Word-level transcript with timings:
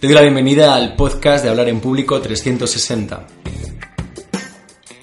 Te 0.00 0.06
doy 0.06 0.14
la 0.14 0.22
bienvenida 0.22 0.76
al 0.76 0.94
podcast 0.94 1.42
de 1.42 1.50
Hablar 1.50 1.68
en 1.68 1.80
Público 1.80 2.20
360. 2.20 3.26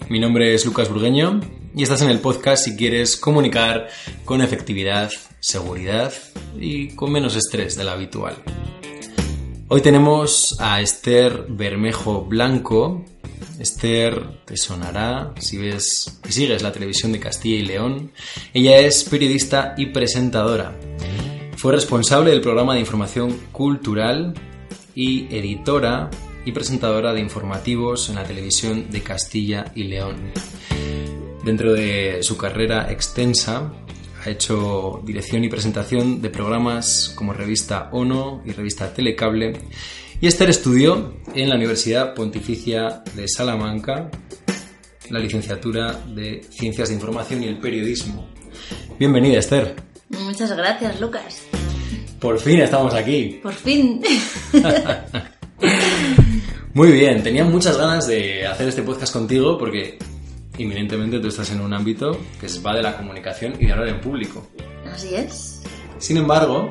Mi 0.07 0.21
nombre 0.21 0.53
es 0.53 0.65
Lucas 0.65 0.87
Burgueño 0.87 1.41
y 1.75 1.83
estás 1.83 2.01
en 2.01 2.09
el 2.09 2.21
podcast 2.21 2.63
si 2.63 2.77
quieres 2.77 3.17
comunicar 3.17 3.89
con 4.23 4.41
efectividad, 4.41 5.11
seguridad 5.41 6.13
y 6.57 6.95
con 6.95 7.11
menos 7.11 7.35
estrés 7.35 7.75
del 7.75 7.89
habitual. 7.89 8.37
Hoy 9.67 9.81
tenemos 9.81 10.55
a 10.61 10.79
Esther 10.79 11.45
Bermejo 11.49 12.23
Blanco. 12.23 13.03
Esther 13.59 14.45
te 14.45 14.55
sonará 14.55 15.33
si 15.39 15.57
ves 15.57 16.21
y 16.25 16.31
sigues 16.31 16.61
la 16.61 16.71
televisión 16.71 17.11
de 17.11 17.19
Castilla 17.19 17.57
y 17.57 17.65
León. 17.65 18.13
Ella 18.53 18.77
es 18.77 19.03
periodista 19.03 19.75
y 19.77 19.87
presentadora. 19.87 20.73
Fue 21.57 21.73
responsable 21.73 22.31
del 22.31 22.39
programa 22.39 22.75
de 22.75 22.79
información 22.79 23.37
cultural 23.51 24.33
y 24.95 25.27
editora 25.35 26.09
y 26.45 26.51
presentadora 26.51 27.13
de 27.13 27.19
informativos 27.19 28.09
en 28.09 28.15
la 28.15 28.23
televisión 28.23 28.89
de 28.89 29.01
Castilla 29.01 29.71
y 29.75 29.83
León. 29.83 30.31
Dentro 31.43 31.73
de 31.73 32.19
su 32.21 32.37
carrera 32.37 32.91
extensa, 32.91 33.71
ha 34.23 34.29
hecho 34.29 35.01
dirección 35.03 35.43
y 35.43 35.49
presentación 35.49 36.21
de 36.21 36.29
programas 36.29 37.13
como 37.15 37.33
revista 37.33 37.89
ONO 37.91 38.41
y 38.45 38.51
revista 38.51 38.93
Telecable. 38.93 39.53
Y 40.19 40.27
Esther 40.27 40.49
estudió 40.49 41.13
en 41.35 41.49
la 41.49 41.55
Universidad 41.55 42.15
Pontificia 42.15 43.03
de 43.15 43.27
Salamanca 43.27 44.09
la 45.09 45.19
licenciatura 45.19 45.93
de 45.93 46.41
Ciencias 46.49 46.89
de 46.89 46.95
Información 46.95 47.43
y 47.43 47.47
el 47.47 47.59
Periodismo. 47.59 48.27
Bienvenida, 48.97 49.37
Esther. 49.37 49.75
Muchas 50.09 50.51
gracias, 50.55 50.99
Lucas. 50.99 51.44
Por 52.25 52.39
fin 52.39 52.59
estamos 52.59 52.91
aquí. 52.95 53.39
Por 53.43 53.53
fin. 53.53 54.01
Muy 56.73 56.91
bien, 56.91 57.21
tenía 57.21 57.45
muchas 57.45 57.77
ganas 57.77 58.07
de 58.07 58.47
hacer 58.47 58.67
este 58.67 58.81
podcast 58.81 59.13
contigo 59.13 59.59
porque 59.59 59.99
inminentemente 60.57 61.19
tú 61.19 61.27
estás 61.27 61.51
en 61.51 61.61
un 61.61 61.71
ámbito 61.71 62.19
que 62.41 62.47
va 62.65 62.75
de 62.75 62.81
la 62.81 62.97
comunicación 62.97 63.53
y 63.59 63.67
de 63.67 63.73
hablar 63.73 63.89
en 63.89 64.01
público. 64.01 64.47
Así 64.91 65.13
es. 65.13 65.61
Sin 65.99 66.17
embargo, 66.17 66.69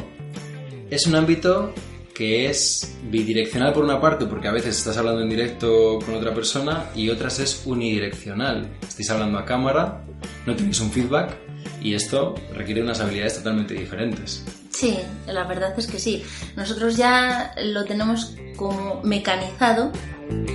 es 0.90 1.06
un 1.06 1.14
ámbito 1.14 1.72
que 2.12 2.50
es 2.50 2.96
bidireccional 3.08 3.72
por 3.72 3.84
una 3.84 4.00
parte, 4.00 4.26
porque 4.26 4.48
a 4.48 4.52
veces 4.52 4.76
estás 4.76 4.96
hablando 4.96 5.22
en 5.22 5.30
directo 5.30 6.00
con 6.04 6.16
otra 6.16 6.34
persona, 6.34 6.86
y 6.96 7.10
otras 7.10 7.38
es 7.38 7.62
unidireccional. 7.64 8.70
Estáis 8.88 9.08
hablando 9.08 9.38
a 9.38 9.44
cámara, 9.44 10.04
no 10.46 10.56
tenéis 10.56 10.80
un 10.80 10.90
feedback, 10.90 11.36
y 11.80 11.94
esto 11.94 12.34
requiere 12.56 12.82
unas 12.82 13.00
habilidades 13.00 13.36
totalmente 13.36 13.74
diferentes. 13.74 14.44
Sí, 14.74 14.98
la 15.28 15.44
verdad 15.44 15.72
es 15.78 15.86
que 15.86 16.00
sí. 16.00 16.24
Nosotros 16.56 16.96
ya 16.96 17.54
lo 17.62 17.84
tenemos 17.84 18.34
como 18.56 19.00
mecanizado, 19.04 19.92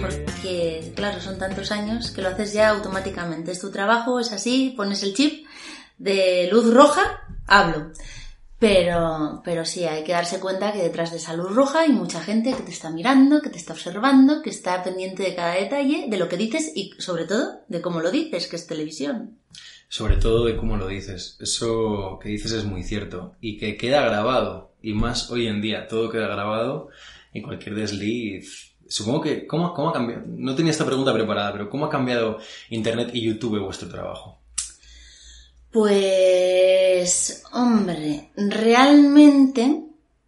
porque 0.02 0.92
claro, 0.94 1.22
son 1.22 1.38
tantos 1.38 1.72
años 1.72 2.12
que 2.12 2.22
lo 2.22 2.28
haces 2.28 2.52
ya 2.52 2.70
automáticamente. 2.70 3.52
Es 3.52 3.62
tu 3.62 3.72
trabajo, 3.72 4.20
es 4.20 4.34
así, 4.34 4.74
pones 4.76 5.04
el 5.04 5.14
chip 5.14 5.48
de 5.98 6.50
luz 6.52 6.74
roja, 6.74 7.22
hablo. 7.48 7.92
Pero, 8.60 9.42
pero 9.46 9.64
sí, 9.64 9.86
hay 9.86 10.04
que 10.04 10.12
darse 10.12 10.42
cuenta 10.42 10.74
que 10.74 10.84
detrás 10.84 11.12
de 11.12 11.18
esa 11.18 11.34
luz 11.34 11.56
roja 11.56 11.82
hay 11.82 11.94
mucha 11.94 12.20
gente 12.20 12.54
que 12.54 12.64
te 12.64 12.72
está 12.72 12.90
mirando, 12.90 13.42
que 13.42 13.50
te 13.50 13.58
está 13.58 13.72
observando, 13.72 14.42
que 14.42 14.50
está 14.50 14.84
pendiente 14.84 15.24
de 15.24 15.34
cada 15.34 15.54
detalle, 15.54 16.08
de 16.10 16.18
lo 16.18 16.28
que 16.28 16.36
dices 16.36 16.74
y 16.76 16.92
sobre 16.98 17.24
todo 17.24 17.62
de 17.70 17.82
cómo 17.82 18.02
lo 18.02 18.12
dices, 18.12 18.48
que 18.48 18.58
es 18.58 18.68
televisión. 18.68 19.38
Sobre 19.90 20.18
todo 20.18 20.46
de 20.46 20.56
cómo 20.56 20.78
lo 20.78 20.88
dices. 20.88 21.36
Eso 21.42 22.20
que 22.22 22.30
dices 22.30 22.52
es 22.52 22.64
muy 22.64 22.84
cierto. 22.84 23.36
Y 23.42 23.58
que 23.58 23.76
queda 23.76 24.02
grabado. 24.02 24.72
Y 24.82 24.94
más 24.94 25.30
hoy 25.32 25.48
en 25.48 25.62
día, 25.62 25.88
todo 25.88 26.10
queda 26.10 26.28
grabado 26.28 26.90
y 27.34 27.42
cualquier 27.42 27.76
desliz. 27.76 28.76
Supongo 28.88 29.22
que, 29.22 29.46
¿cómo, 29.46 29.74
cómo 29.74 29.90
ha 29.90 29.94
cambiado? 29.94 30.24
No 30.28 30.56
tenía 30.56 30.72
esta 30.72 30.86
pregunta 30.86 31.14
preparada, 31.14 31.52
pero 31.52 31.70
¿cómo 31.70 31.86
ha 31.86 31.90
cambiado 31.90 32.40
Internet 32.70 33.10
y 33.14 33.22
YouTube 33.22 33.60
vuestro 33.60 33.90
trabajo? 33.90 34.40
Pues, 35.72 37.44
hombre, 37.52 38.32
realmente, 38.36 39.84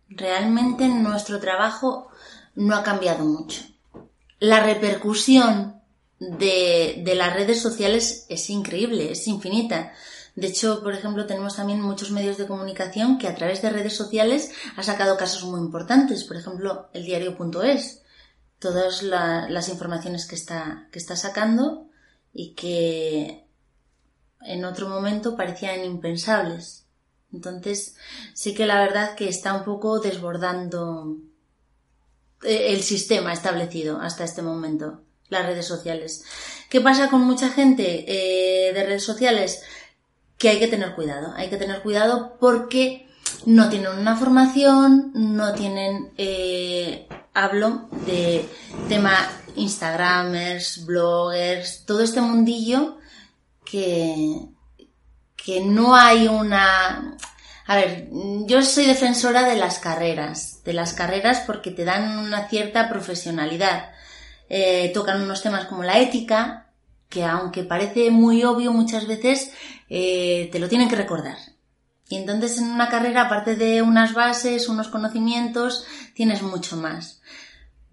realmente 0.10 0.88
nuestro 0.88 1.40
trabajo 1.40 2.10
no 2.56 2.76
ha 2.76 2.84
cambiado 2.84 3.26
mucho. 3.26 3.62
La 4.40 4.62
repercusión 4.62 5.81
de, 6.22 7.02
de, 7.04 7.16
las 7.16 7.34
redes 7.34 7.60
sociales 7.60 8.28
es 8.30 8.50
increíble, 8.52 9.12
es 9.12 9.28
infinita. 9.28 9.92
De 10.36 10.48
hecho, 10.48 10.84
por 10.84 10.94
ejemplo, 10.94 11.26
tenemos 11.26 11.56
también 11.56 11.82
muchos 11.82 12.12
medios 12.12 12.38
de 12.38 12.46
comunicación 12.46 13.18
que 13.18 13.28
a 13.28 13.34
través 13.34 13.64
de 13.64 13.72
redes 13.72 13.96
sociales 13.96 14.52
ha 14.76 14.84
sacado 14.84 15.18
casos 15.18 15.44
muy 15.46 15.60
importantes. 15.60 16.24
Por 16.24 16.38
ejemplo, 16.38 16.90
el 16.94 17.06
diario.es. 17.06 18.04
Todas 18.60 19.02
la, 19.02 19.50
las 19.50 19.70
informaciones 19.70 20.28
que 20.28 20.36
está, 20.36 20.88
que 20.92 21.00
está 21.00 21.16
sacando 21.16 21.88
y 22.32 22.54
que 22.54 23.48
en 24.42 24.64
otro 24.64 24.88
momento 24.90 25.36
parecían 25.36 25.84
impensables. 25.84 26.86
Entonces, 27.34 27.96
sí 28.36 28.54
que 28.54 28.68
la 28.68 28.80
verdad 28.80 29.16
que 29.16 29.28
está 29.28 29.56
un 29.56 29.64
poco 29.64 30.00
desbordando 30.00 31.18
eh, 32.44 32.74
el 32.74 32.84
sistema 32.84 33.34
establecido 33.34 34.00
hasta 34.00 34.24
este 34.24 34.44
momento 34.44 35.02
las 35.32 35.46
redes 35.46 35.66
sociales. 35.66 36.24
¿Qué 36.70 36.82
pasa 36.82 37.10
con 37.10 37.22
mucha 37.22 37.50
gente 37.50 38.06
eh, 38.08 38.74
de 38.74 38.84
redes 38.84 39.04
sociales? 39.04 39.64
Que 40.38 40.50
hay 40.50 40.60
que 40.60 40.68
tener 40.68 40.94
cuidado, 40.94 41.34
hay 41.36 41.50
que 41.50 41.58
tener 41.58 41.82
cuidado 41.82 42.38
porque 42.40 43.08
no 43.46 43.70
tienen 43.70 43.98
una 43.98 44.18
formación, 44.18 45.12
no 45.16 45.54
tienen, 45.54 46.12
eh, 46.18 47.08
hablo 47.34 47.88
de 48.06 48.48
tema 48.90 49.14
Instagramers, 49.56 50.86
bloggers, 50.86 51.86
todo 51.86 52.02
este 52.02 52.22
mundillo 52.22 52.98
que, 53.64 54.48
que 55.36 55.62
no 55.62 55.96
hay 55.96 56.28
una... 56.28 57.18
A 57.68 57.76
ver, 57.76 58.10
yo 58.48 58.62
soy 58.64 58.86
defensora 58.86 59.44
de 59.44 59.56
las 59.56 59.80
carreras, 59.80 60.62
de 60.66 60.74
las 60.74 60.94
carreras 60.94 61.44
porque 61.46 61.72
te 61.72 61.86
dan 61.86 62.18
una 62.18 62.50
cierta 62.50 62.90
profesionalidad 62.90 63.92
eh, 64.54 64.92
tocan 64.94 65.22
unos 65.22 65.42
temas 65.42 65.64
como 65.64 65.82
la 65.82 66.02
ética, 66.02 66.68
que 67.08 67.24
aunque 67.24 67.64
parece 67.64 68.12
muy 68.12 68.44
obvio 68.44 68.74
muchas 68.74 69.08
veces, 69.08 69.54
eh, 69.90 70.50
te 70.52 70.60
lo 70.60 70.68
tienen 70.68 70.90
que 70.90 70.98
recordar. 70.98 71.38
Y 72.10 72.18
entonces 72.18 72.58
en 72.58 72.66
una 72.66 72.90
carrera, 72.90 73.22
aparte 73.22 73.56
de 73.56 73.82
unas 73.82 74.14
bases, 74.14 74.68
unos 74.68 74.90
conocimientos, 74.90 75.86
tienes 76.16 76.42
mucho 76.42 76.76
más. 76.76 77.22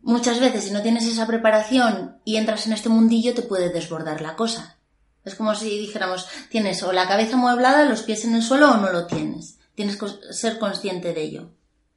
Muchas 0.03 0.41
veces 0.41 0.65
si 0.65 0.73
no 0.73 0.83
tienes 0.83 1.07
esa 1.07 1.29
preparación 1.29 2.17
y 2.25 2.39
entras 2.39 2.67
en 2.67 2.73
este 2.73 2.89
mundillo, 2.89 3.35
te 3.35 3.43
puede 3.43 3.71
desbordar 3.71 4.21
la 4.21 4.35
cosa. 4.35 4.79
Es 5.25 5.37
como 5.37 5.55
si 5.55 5.79
dijéramos, 5.79 6.27
tienes 6.51 6.83
o 6.83 6.91
la 6.91 7.07
cabeza 7.07 7.37
mueblada, 7.37 7.85
los 7.85 8.03
pies 8.03 8.25
en 8.25 8.35
el 8.35 8.43
suelo 8.43 8.73
o 8.73 8.77
no 8.79 8.91
lo 8.91 9.07
tienes. 9.07 9.61
Tienes 9.77 9.97
que 9.97 10.09
ser 10.33 10.59
consciente 10.59 11.15
de 11.15 11.23
ello. 11.23 11.51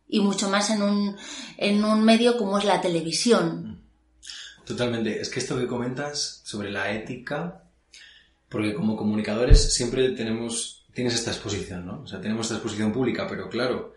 Y 0.07 0.19
mucho 0.19 0.49
más 0.49 0.69
en 0.69 0.83
un, 0.83 1.17
en 1.57 1.83
un 1.83 2.03
medio 2.03 2.37
como 2.37 2.59
es 2.59 2.65
la 2.65 2.81
televisión, 2.81 3.70
Totalmente. 4.65 5.19
Es 5.19 5.29
que 5.29 5.39
esto 5.39 5.57
que 5.57 5.67
comentas 5.67 6.41
sobre 6.45 6.71
la 6.71 6.91
ética, 6.91 7.63
porque 8.49 8.73
como 8.73 8.95
comunicadores 8.95 9.73
siempre 9.73 10.09
tenemos, 10.09 10.85
tienes 10.93 11.15
esta 11.15 11.31
exposición, 11.31 11.85
¿no? 11.85 12.01
O 12.01 12.07
sea, 12.07 12.21
tenemos 12.21 12.45
esta 12.45 12.55
exposición 12.55 12.91
pública, 12.91 13.27
pero 13.27 13.49
claro, 13.49 13.93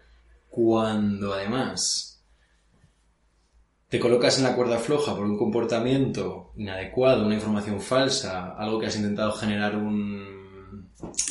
cuando 0.48 1.34
además 1.34 2.22
te 3.88 4.00
colocas 4.00 4.38
en 4.38 4.44
la 4.44 4.56
cuerda 4.56 4.78
floja 4.78 5.14
por 5.14 5.24
un 5.24 5.38
comportamiento 5.38 6.52
inadecuado, 6.56 7.26
una 7.26 7.36
información 7.36 7.80
falsa, 7.80 8.54
algo 8.56 8.80
que 8.80 8.86
has 8.86 8.96
intentado 8.96 9.32
generar 9.32 9.76
un 9.76 10.33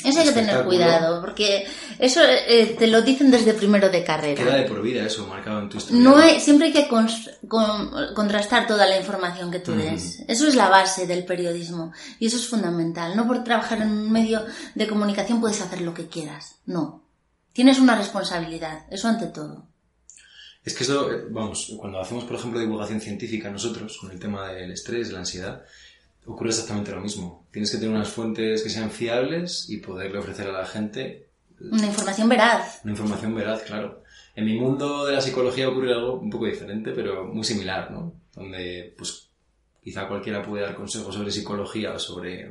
eso 0.03 0.19
hay 0.19 0.25
que 0.25 0.31
tener 0.31 0.63
cuidado, 0.65 1.21
porque 1.21 1.67
eso 1.99 2.21
eh, 2.23 2.75
te 2.77 2.87
lo 2.87 3.01
dicen 3.01 3.31
desde 3.31 3.53
primero 3.53 3.89
de 3.89 4.03
carrera. 4.03 4.43
Queda 4.43 4.55
de 4.55 4.63
por 4.63 4.81
vida 4.81 5.05
eso, 5.05 5.27
marcado 5.27 5.61
en 5.61 5.69
tu 5.69 5.77
historia. 5.77 6.01
No 6.01 6.17
hay, 6.17 6.39
siempre 6.39 6.67
hay 6.67 6.73
que 6.73 6.87
contrastar 6.87 8.67
toda 8.67 8.85
la 8.87 8.97
información 8.97 9.51
que 9.51 9.59
tú 9.59 9.73
des. 9.73 10.23
Eso 10.27 10.47
es 10.47 10.55
la 10.55 10.69
base 10.69 11.07
del 11.07 11.25
periodismo 11.25 11.91
y 12.19 12.27
eso 12.27 12.37
es 12.37 12.47
fundamental. 12.47 13.15
No 13.15 13.27
por 13.27 13.43
trabajar 13.43 13.81
en 13.81 13.91
un 13.91 14.11
medio 14.11 14.43
de 14.75 14.87
comunicación 14.87 15.41
puedes 15.41 15.61
hacer 15.61 15.81
lo 15.81 15.93
que 15.93 16.07
quieras. 16.07 16.55
No. 16.65 17.03
Tienes 17.53 17.79
una 17.79 17.95
responsabilidad, 17.95 18.85
eso 18.89 19.07
ante 19.07 19.27
todo. 19.27 19.67
Es 20.65 20.73
que 20.73 20.83
eso, 20.83 21.11
eh, 21.11 21.25
vamos, 21.29 21.73
cuando 21.77 21.99
hacemos, 21.99 22.23
por 22.23 22.37
ejemplo, 22.37 22.59
divulgación 22.59 23.01
científica 23.01 23.49
nosotros, 23.51 23.97
con 23.97 24.11
el 24.11 24.19
tema 24.19 24.47
del 24.47 24.71
estrés, 24.71 25.11
la 25.11 25.19
ansiedad, 25.19 25.63
ocurre 26.25 26.49
exactamente 26.49 26.91
lo 26.91 27.01
mismo. 27.01 27.42
Tienes 27.53 27.71
que 27.71 27.77
tener 27.77 27.93
unas 27.95 28.09
fuentes 28.09 28.61
que 28.63 28.69
sean 28.69 28.91
fiables 28.91 29.69
y 29.69 29.77
poderle 29.77 30.17
ofrecer 30.17 30.47
a 30.47 30.51
la 30.51 30.65
gente 30.65 31.27
Una 31.61 31.85
información 31.85 32.27
veraz. 32.27 32.81
una 32.83 32.91
información 32.93 33.33
veraz, 33.35 33.61
claro. 33.61 34.03
En 34.35 34.45
mi 34.45 34.59
mundo 34.59 35.05
de 35.05 35.13
la 35.13 35.21
psicología 35.21 35.69
ocurre 35.69 35.93
algo 35.93 36.19
un 36.19 36.29
poco 36.31 36.47
diferente, 36.47 36.91
pero 36.91 37.25
muy 37.25 37.43
similar, 37.45 37.91
¿no? 37.91 38.11
Donde, 38.35 38.93
pues, 38.97 39.29
quizá 39.83 40.07
cualquiera 40.07 40.41
puede 40.41 40.63
dar 40.63 40.73
consejos 40.75 41.13
sobre 41.13 41.29
psicología 41.31 41.93
o 41.93 41.99
sobre 41.99 42.41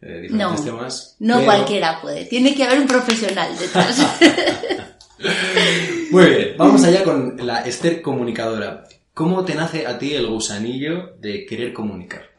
eh, 0.00 0.20
diferentes 0.22 0.60
No, 0.60 0.64
temas. 0.64 1.16
No 1.20 1.34
pero- 1.34 1.44
cualquiera 1.44 2.00
puede. 2.00 2.24
Tiene 2.24 2.54
que 2.54 2.64
haber 2.64 2.80
un 2.80 2.86
profesional 2.88 3.56
detrás. 3.58 4.00
Muy 6.10 6.26
bien, 6.26 6.54
vamos 6.58 6.82
allá 6.84 7.04
con 7.04 7.36
la 7.46 7.60
Esther 7.66 8.02
comunicadora. 8.02 8.84
¿Cómo 9.14 9.44
te 9.44 9.54
nace 9.54 9.86
a 9.86 9.98
ti 9.98 10.14
el 10.14 10.26
gusanillo 10.26 11.14
de 11.20 11.44
querer 11.46 11.72
comunicar? 11.72 12.31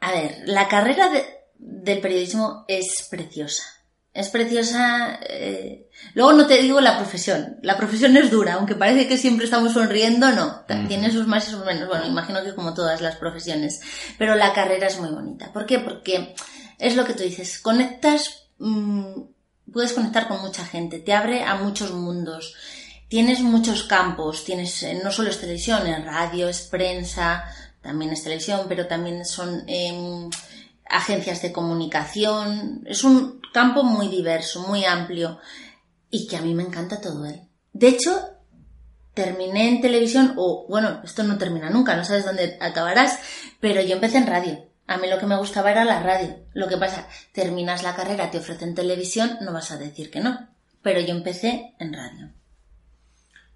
A 0.00 0.12
ver, 0.12 0.42
la 0.46 0.68
carrera 0.68 1.08
de- 1.10 1.26
del 1.58 2.00
periodismo 2.00 2.64
es 2.68 3.06
preciosa. 3.10 3.62
Es 4.12 4.28
preciosa. 4.28 5.20
eh, 5.28 5.88
Luego 6.14 6.32
no 6.32 6.46
te 6.46 6.60
digo 6.60 6.80
la 6.80 6.96
profesión. 6.98 7.58
La 7.62 7.76
profesión 7.76 8.16
es 8.16 8.30
dura, 8.30 8.54
aunque 8.54 8.74
parece 8.74 9.06
que 9.06 9.16
siempre 9.18 9.44
estamos 9.44 9.74
sonriendo, 9.74 10.30
no. 10.32 10.64
Tiene 10.88 11.12
sus 11.12 11.26
más 11.28 11.46
y 11.46 11.52
sus 11.52 11.64
menos. 11.64 11.86
Bueno, 11.88 12.06
imagino 12.06 12.42
que 12.42 12.54
como 12.54 12.74
todas 12.74 13.00
las 13.00 13.16
profesiones. 13.16 13.80
Pero 14.18 14.34
la 14.34 14.52
carrera 14.52 14.86
es 14.88 14.98
muy 14.98 15.10
bonita. 15.10 15.52
¿Por 15.52 15.66
qué? 15.66 15.78
Porque 15.78 16.34
es 16.78 16.96
lo 16.96 17.04
que 17.04 17.12
tú 17.14 17.22
dices. 17.22 17.60
Conectas. 17.60 18.48
mm, 18.58 19.22
puedes 19.72 19.92
conectar 19.92 20.26
con 20.28 20.40
mucha 20.40 20.64
gente. 20.66 20.98
Te 20.98 21.12
abre 21.14 21.44
a 21.44 21.54
muchos 21.56 21.92
mundos. 21.92 22.54
Tienes 23.08 23.40
muchos 23.40 23.84
campos. 23.84 24.44
Tienes. 24.44 24.82
eh, 24.82 25.00
no 25.04 25.10
solo 25.12 25.30
es 25.30 25.38
televisión, 25.40 25.86
es 25.86 26.04
radio, 26.04 26.48
es 26.48 26.62
prensa. 26.62 27.44
También 27.82 28.12
es 28.12 28.22
televisión, 28.22 28.66
pero 28.68 28.86
también 28.86 29.24
son 29.24 29.64
em, 29.66 30.28
agencias 30.86 31.42
de 31.42 31.52
comunicación. 31.52 32.82
Es 32.86 33.04
un 33.04 33.40
campo 33.52 33.82
muy 33.82 34.08
diverso, 34.08 34.66
muy 34.66 34.84
amplio 34.84 35.38
y 36.10 36.26
que 36.26 36.36
a 36.36 36.42
mí 36.42 36.54
me 36.54 36.62
encanta 36.62 37.00
todo 37.00 37.24
él. 37.26 37.40
De 37.72 37.88
hecho, 37.88 38.30
terminé 39.14 39.68
en 39.68 39.80
televisión, 39.80 40.34
o 40.36 40.66
bueno, 40.68 41.00
esto 41.04 41.22
no 41.22 41.38
termina 41.38 41.70
nunca, 41.70 41.96
no 41.96 42.04
sabes 42.04 42.24
dónde 42.24 42.58
acabarás, 42.60 43.18
pero 43.60 43.80
yo 43.80 43.94
empecé 43.94 44.18
en 44.18 44.26
radio. 44.26 44.66
A 44.86 44.98
mí 44.98 45.08
lo 45.08 45.18
que 45.18 45.26
me 45.26 45.36
gustaba 45.36 45.70
era 45.70 45.84
la 45.84 46.02
radio. 46.02 46.36
Lo 46.52 46.66
que 46.66 46.76
pasa, 46.76 47.06
terminas 47.32 47.84
la 47.84 47.94
carrera, 47.94 48.30
te 48.30 48.38
ofrecen 48.38 48.74
televisión, 48.74 49.38
no 49.40 49.52
vas 49.52 49.70
a 49.70 49.76
decir 49.76 50.10
que 50.10 50.20
no. 50.20 50.48
Pero 50.82 51.00
yo 51.00 51.14
empecé 51.14 51.74
en 51.78 51.92
radio. 51.92 52.32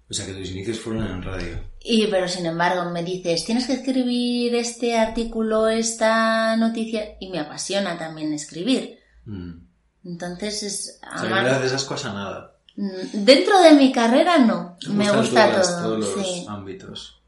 O 0.09 0.13
sea, 0.13 0.25
que 0.25 0.33
tus 0.33 0.51
inicios 0.51 0.79
fueron 0.79 1.07
en 1.07 1.23
radio. 1.23 1.59
Y 1.81 2.05
pero 2.07 2.27
sin 2.27 2.45
embargo 2.45 2.89
me 2.91 3.03
dices, 3.03 3.43
tienes 3.43 3.65
que 3.65 3.73
escribir 3.73 4.53
este 4.55 4.97
artículo, 4.97 5.67
esta 5.67 6.55
noticia, 6.57 7.15
y 7.19 7.29
me 7.31 7.39
apasiona 7.39 7.97
también 7.97 8.31
escribir. 8.33 8.99
Mm. 9.25 9.53
Entonces 10.05 10.61
es 10.63 10.99
O 11.15 11.19
sea, 11.19 11.29
no 11.29 11.49
haces 11.49 11.73
asco 11.73 11.95
a 11.95 12.13
nada. 12.13 12.55
Mm, 12.75 13.25
Dentro 13.25 13.59
de 13.61 13.71
mi 13.73 13.91
carrera 13.91 14.37
no, 14.37 14.77
Te 14.79 14.89
me 14.89 15.11
gusta 15.11 15.49
todas- 15.49 15.67
todo. 15.81 15.97
todos 15.97 16.15
los 16.17 16.25
sí, 16.27 16.45
ámbitos. 16.47 17.21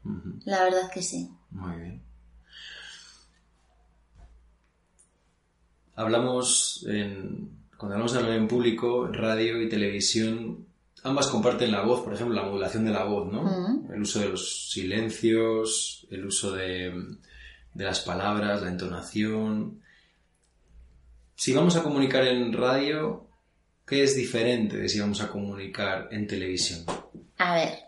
La 0.44 0.62
verdad 0.62 0.90
que 0.92 1.02
sí. 1.02 1.28
Muy 1.50 1.76
bien. 1.76 2.02
Hablamos 5.96 6.86
en, 6.88 7.50
cuando 7.76 7.94
hablamos 7.94 8.12
de 8.12 8.18
hablar 8.20 8.34
en 8.36 8.46
público, 8.46 9.08
radio 9.08 9.60
y 9.60 9.68
televisión, 9.68 10.67
ambas 11.02 11.28
comparten 11.28 11.72
la 11.72 11.82
voz, 11.82 12.02
por 12.02 12.14
ejemplo, 12.14 12.34
la 12.34 12.42
modulación 12.42 12.84
de 12.84 12.92
la 12.92 13.04
voz, 13.04 13.32
¿no? 13.32 13.84
El 13.92 14.02
uso 14.02 14.20
de 14.20 14.28
los 14.28 14.70
silencios, 14.70 16.06
el 16.10 16.26
uso 16.26 16.52
de, 16.52 16.92
de 17.74 17.84
las 17.84 18.00
palabras, 18.00 18.62
la 18.62 18.68
entonación. 18.68 19.80
Si 21.34 21.52
vamos 21.52 21.76
a 21.76 21.82
comunicar 21.82 22.26
en 22.26 22.52
radio, 22.52 23.28
¿qué 23.86 24.02
es 24.02 24.16
diferente 24.16 24.76
de 24.76 24.88
si 24.88 25.00
vamos 25.00 25.20
a 25.20 25.28
comunicar 25.28 26.08
en 26.10 26.26
televisión? 26.26 26.84
A 27.38 27.54
ver, 27.54 27.78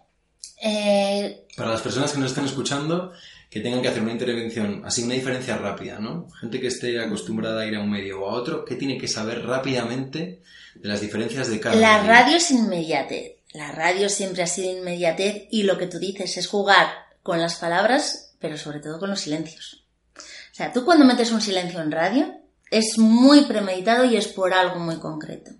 eh, 0.63 1.47
Para 1.57 1.71
las 1.71 1.83
personas 1.83 2.13
que 2.13 2.19
nos 2.19 2.31
estén 2.31 2.45
escuchando, 2.45 3.13
que 3.49 3.61
tengan 3.61 3.83
que 3.83 3.89
hacer 3.89 4.03
una 4.03 4.13
intervención, 4.13 4.83
así 4.85 5.03
una 5.03 5.15
diferencia 5.15 5.57
rápida, 5.57 5.99
¿no? 5.99 6.29
Gente 6.41 6.61
que 6.61 6.69
esté 6.69 7.01
acostumbrada 7.01 7.63
a 7.63 7.67
ir 7.67 7.75
a 7.75 7.81
un 7.81 7.91
medio 7.91 8.21
o 8.21 8.31
a 8.31 8.35
otro, 8.35 8.65
¿qué 8.65 8.77
tiene 8.77 8.97
que 8.97 9.09
saber 9.09 9.45
rápidamente 9.45 10.43
de 10.75 10.89
las 10.89 11.01
diferencias 11.01 11.49
de 11.49 11.61
cada 11.61 11.77
la 11.77 12.03
radio 12.03 12.37
es 12.37 12.51
inmediatez. 12.51 13.33
La 13.53 13.73
radio 13.73 14.09
siempre 14.09 14.43
ha 14.43 14.47
sido 14.47 14.71
inmediatez 14.79 15.49
y 15.51 15.65
lo 15.65 15.77
que 15.79 15.87
tú 15.87 15.99
dices 15.99 16.37
es 16.37 16.47
jugar 16.47 16.89
con 17.23 17.41
las 17.41 17.57
palabras, 17.57 18.35
pero 18.39 18.57
sobre 18.57 18.81
todo 18.81 18.99
con 18.99 19.11
los 19.11 19.21
silencios. 19.21 19.85
O 20.17 20.55
sea, 20.55 20.73
tú 20.73 20.85
cuando 20.85 21.05
metes 21.05 21.33
un 21.33 21.41
silencio 21.41 21.81
en 21.81 21.91
radio 21.91 22.35
es 22.71 22.99
muy 22.99 23.47
premeditado 23.47 24.05
y 24.05 24.17
es 24.17 24.29
por 24.29 24.55
algo 24.55 24.79
muy 24.79 24.97
concreto. 24.99 25.51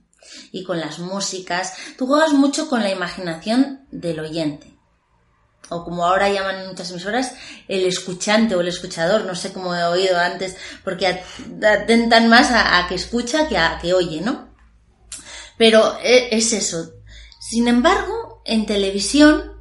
Y 0.53 0.63
con 0.63 0.79
las 0.79 1.01
músicas, 1.01 1.75
tú 1.99 2.07
juegas 2.07 2.33
mucho 2.33 2.69
con 2.69 2.83
la 2.83 2.91
imaginación 2.91 3.87
del 3.91 4.21
oyente. 4.21 4.73
O 5.71 5.85
como 5.85 6.05
ahora 6.05 6.29
llaman 6.29 6.61
en 6.61 6.69
muchas 6.69 6.91
emisoras, 6.91 7.33
el 7.69 7.85
escuchante 7.87 8.55
o 8.55 8.61
el 8.61 8.69
escuchador, 8.69 9.25
no 9.25 9.35
sé 9.35 9.53
cómo 9.53 9.75
he 9.75 9.83
oído 9.85 10.19
antes, 10.19 10.57
porque 10.85 11.07
at- 11.07 11.21
atentan 11.65 12.29
más 12.29 12.51
a, 12.51 12.79
a 12.79 12.89
que 12.89 12.95
escucha 12.97 13.49
que 13.49 13.57
a 13.57 13.79
que 13.81 13.95
oye, 13.95 14.21
¿no? 14.21 14.50
Pero 15.61 15.99
e- 16.03 16.35
es 16.35 16.55
eso. 16.55 16.95
Sin 17.39 17.69
embargo, 17.69 18.41
en 18.47 18.65
televisión, 18.65 19.59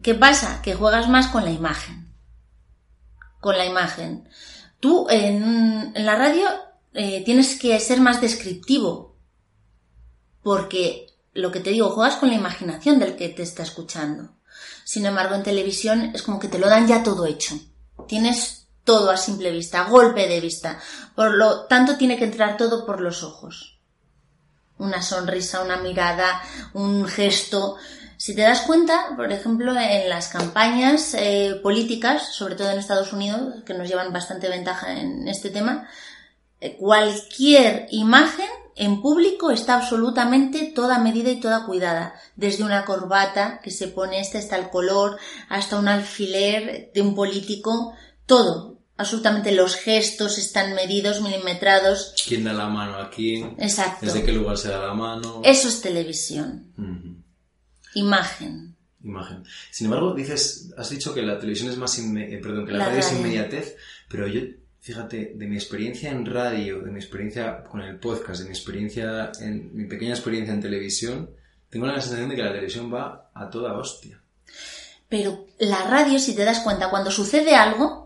¿qué 0.00 0.14
pasa? 0.14 0.62
Que 0.62 0.76
juegas 0.76 1.08
más 1.08 1.26
con 1.26 1.44
la 1.44 1.50
imagen. 1.50 2.14
Con 3.40 3.58
la 3.58 3.66
imagen. 3.66 4.28
Tú 4.78 5.08
en, 5.10 5.90
en 5.92 6.06
la 6.06 6.14
radio 6.14 6.46
eh, 6.92 7.24
tienes 7.24 7.58
que 7.58 7.80
ser 7.80 8.00
más 8.00 8.20
descriptivo. 8.20 9.16
Porque 10.40 11.08
lo 11.32 11.50
que 11.50 11.58
te 11.58 11.70
digo, 11.70 11.90
juegas 11.90 12.14
con 12.14 12.28
la 12.28 12.36
imaginación 12.36 13.00
del 13.00 13.16
que 13.16 13.28
te 13.28 13.42
está 13.42 13.64
escuchando. 13.64 14.36
Sin 14.84 15.04
embargo, 15.04 15.34
en 15.34 15.42
televisión 15.42 16.12
es 16.14 16.22
como 16.22 16.38
que 16.38 16.46
te 16.46 16.60
lo 16.60 16.68
dan 16.68 16.86
ya 16.86 17.02
todo 17.02 17.26
hecho. 17.26 17.58
Tienes 18.06 18.68
todo 18.84 19.10
a 19.10 19.16
simple 19.16 19.50
vista, 19.50 19.80
a 19.80 19.90
golpe 19.90 20.28
de 20.28 20.40
vista. 20.40 20.78
Por 21.16 21.34
lo 21.34 21.64
tanto, 21.66 21.96
tiene 21.96 22.16
que 22.16 22.24
entrar 22.26 22.56
todo 22.56 22.86
por 22.86 23.00
los 23.00 23.24
ojos 23.24 23.73
una 24.78 25.02
sonrisa, 25.02 25.62
una 25.62 25.76
mirada, 25.76 26.42
un 26.72 27.06
gesto. 27.06 27.76
Si 28.16 28.34
te 28.34 28.42
das 28.42 28.62
cuenta, 28.62 29.14
por 29.16 29.30
ejemplo, 29.32 29.74
en 29.78 30.08
las 30.08 30.28
campañas 30.28 31.14
eh, 31.14 31.60
políticas, 31.62 32.34
sobre 32.34 32.54
todo 32.54 32.70
en 32.70 32.78
Estados 32.78 33.12
Unidos, 33.12 33.62
que 33.64 33.74
nos 33.74 33.88
llevan 33.88 34.12
bastante 34.12 34.48
ventaja 34.48 34.92
en 34.92 35.28
este 35.28 35.50
tema, 35.50 35.88
eh, 36.60 36.76
cualquier 36.76 37.86
imagen 37.90 38.48
en 38.76 39.00
público 39.00 39.50
está 39.50 39.76
absolutamente 39.76 40.72
toda 40.74 40.98
medida 40.98 41.30
y 41.30 41.40
toda 41.40 41.66
cuidada. 41.66 42.14
Desde 42.36 42.64
una 42.64 42.84
corbata 42.84 43.60
que 43.62 43.70
se 43.70 43.88
pone, 43.88 44.20
este 44.20 44.38
está 44.38 44.56
el 44.56 44.70
color, 44.70 45.18
hasta 45.48 45.78
un 45.78 45.88
alfiler 45.88 46.90
de 46.92 47.02
un 47.02 47.14
político, 47.14 47.94
todo. 48.26 48.73
Absolutamente 48.96 49.50
los 49.52 49.74
gestos 49.76 50.38
están 50.38 50.74
medidos, 50.74 51.20
milimetrados. 51.20 52.14
¿Quién 52.28 52.44
da 52.44 52.52
la 52.52 52.68
mano 52.68 52.96
a 52.98 53.10
quién? 53.10 53.56
Exacto. 53.58 54.06
¿Desde 54.06 54.22
qué 54.24 54.32
lugar 54.32 54.56
se 54.56 54.68
da 54.68 54.78
la 54.86 54.94
mano? 54.94 55.40
Eso 55.44 55.68
es 55.68 55.80
televisión. 55.80 56.72
Imagen. 57.94 58.74
Imagen. 59.02 59.44
Sin 59.70 59.86
embargo, 59.86 60.14
dices, 60.14 60.70
has 60.78 60.90
dicho 60.90 61.12
que 61.14 61.22
la 61.22 61.38
televisión 61.38 61.70
es 61.70 61.76
más 61.76 61.98
inme- 62.00 62.32
eh, 62.32 62.38
perdón, 62.42 62.66
que 62.66 62.72
la, 62.72 62.78
La 62.78 62.84
radio 62.86 63.00
es 63.00 63.12
inmediatez, 63.12 63.76
pero 64.08 64.26
yo, 64.26 64.40
fíjate, 64.80 65.32
de 65.34 65.46
mi 65.46 65.56
experiencia 65.56 66.10
en 66.10 66.24
radio, 66.24 66.80
de 66.80 66.90
mi 66.90 66.98
experiencia 66.98 67.62
con 67.64 67.80
el 67.82 67.98
podcast, 67.98 68.40
de 68.40 68.46
mi 68.46 68.50
experiencia 68.52 69.30
en 69.40 69.74
mi 69.76 69.84
pequeña 69.86 70.12
experiencia 70.14 70.54
en 70.54 70.60
televisión, 70.62 71.30
tengo 71.68 71.86
la 71.86 72.00
sensación 72.00 72.28
de 72.30 72.36
que 72.36 72.42
la 72.42 72.52
televisión 72.52 72.92
va 72.92 73.30
a 73.34 73.50
toda 73.50 73.76
hostia. 73.76 74.20
Pero 75.08 75.46
la 75.58 75.82
radio, 75.84 76.18
si 76.18 76.34
te 76.34 76.44
das 76.44 76.60
cuenta, 76.60 76.88
cuando 76.90 77.10
sucede 77.10 77.54
algo, 77.54 78.03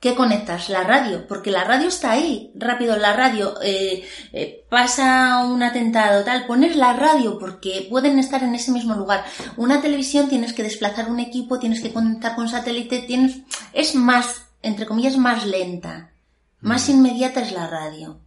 ¿qué 0.00 0.14
conectas? 0.14 0.70
La 0.70 0.82
radio, 0.82 1.26
porque 1.28 1.50
la 1.50 1.62
radio 1.64 1.88
está 1.88 2.12
ahí, 2.12 2.50
rápido, 2.54 2.96
la 2.96 3.12
radio, 3.12 3.54
eh, 3.62 4.02
eh, 4.32 4.64
pasa 4.68 5.44
un 5.44 5.62
atentado, 5.62 6.24
tal, 6.24 6.46
pones 6.46 6.74
la 6.74 6.94
radio 6.94 7.38
porque 7.38 7.86
pueden 7.88 8.18
estar 8.18 8.42
en 8.42 8.54
ese 8.54 8.72
mismo 8.72 8.94
lugar. 8.94 9.24
Una 9.56 9.82
televisión 9.82 10.28
tienes 10.28 10.54
que 10.54 10.62
desplazar 10.62 11.10
un 11.10 11.20
equipo, 11.20 11.58
tienes 11.58 11.82
que 11.82 11.92
conectar 11.92 12.34
con 12.34 12.48
satélite, 12.48 13.00
tienes, 13.00 13.42
es 13.74 13.94
más, 13.94 14.46
entre 14.62 14.86
comillas, 14.86 15.18
más 15.18 15.46
lenta, 15.46 16.12
más 16.60 16.88
inmediata 16.88 17.42
es 17.42 17.52
la 17.52 17.66
radio. 17.68 18.18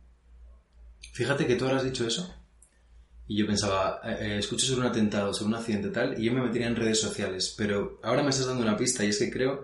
Fíjate 1.11 1.45
que 1.47 1.55
tú 1.55 1.65
ahora 1.65 1.77
has 1.77 1.83
dicho 1.83 2.07
eso. 2.07 2.33
Y 3.27 3.37
yo 3.37 3.47
pensaba, 3.47 4.01
eh, 4.03 4.17
eh, 4.19 4.37
escucho 4.39 4.65
sobre 4.65 4.81
un 4.81 4.87
atentado, 4.87 5.33
sobre 5.33 5.49
un 5.49 5.55
accidente 5.55 5.89
tal, 5.89 6.19
y 6.19 6.25
yo 6.25 6.33
me 6.33 6.41
metería 6.41 6.67
en 6.67 6.75
redes 6.75 6.99
sociales. 6.99 7.53
Pero 7.57 7.99
ahora 8.03 8.21
me 8.21 8.29
estás 8.29 8.47
dando 8.47 8.63
una 8.63 8.77
pista, 8.77 9.03
y 9.03 9.09
es 9.09 9.17
que 9.17 9.31
creo 9.31 9.63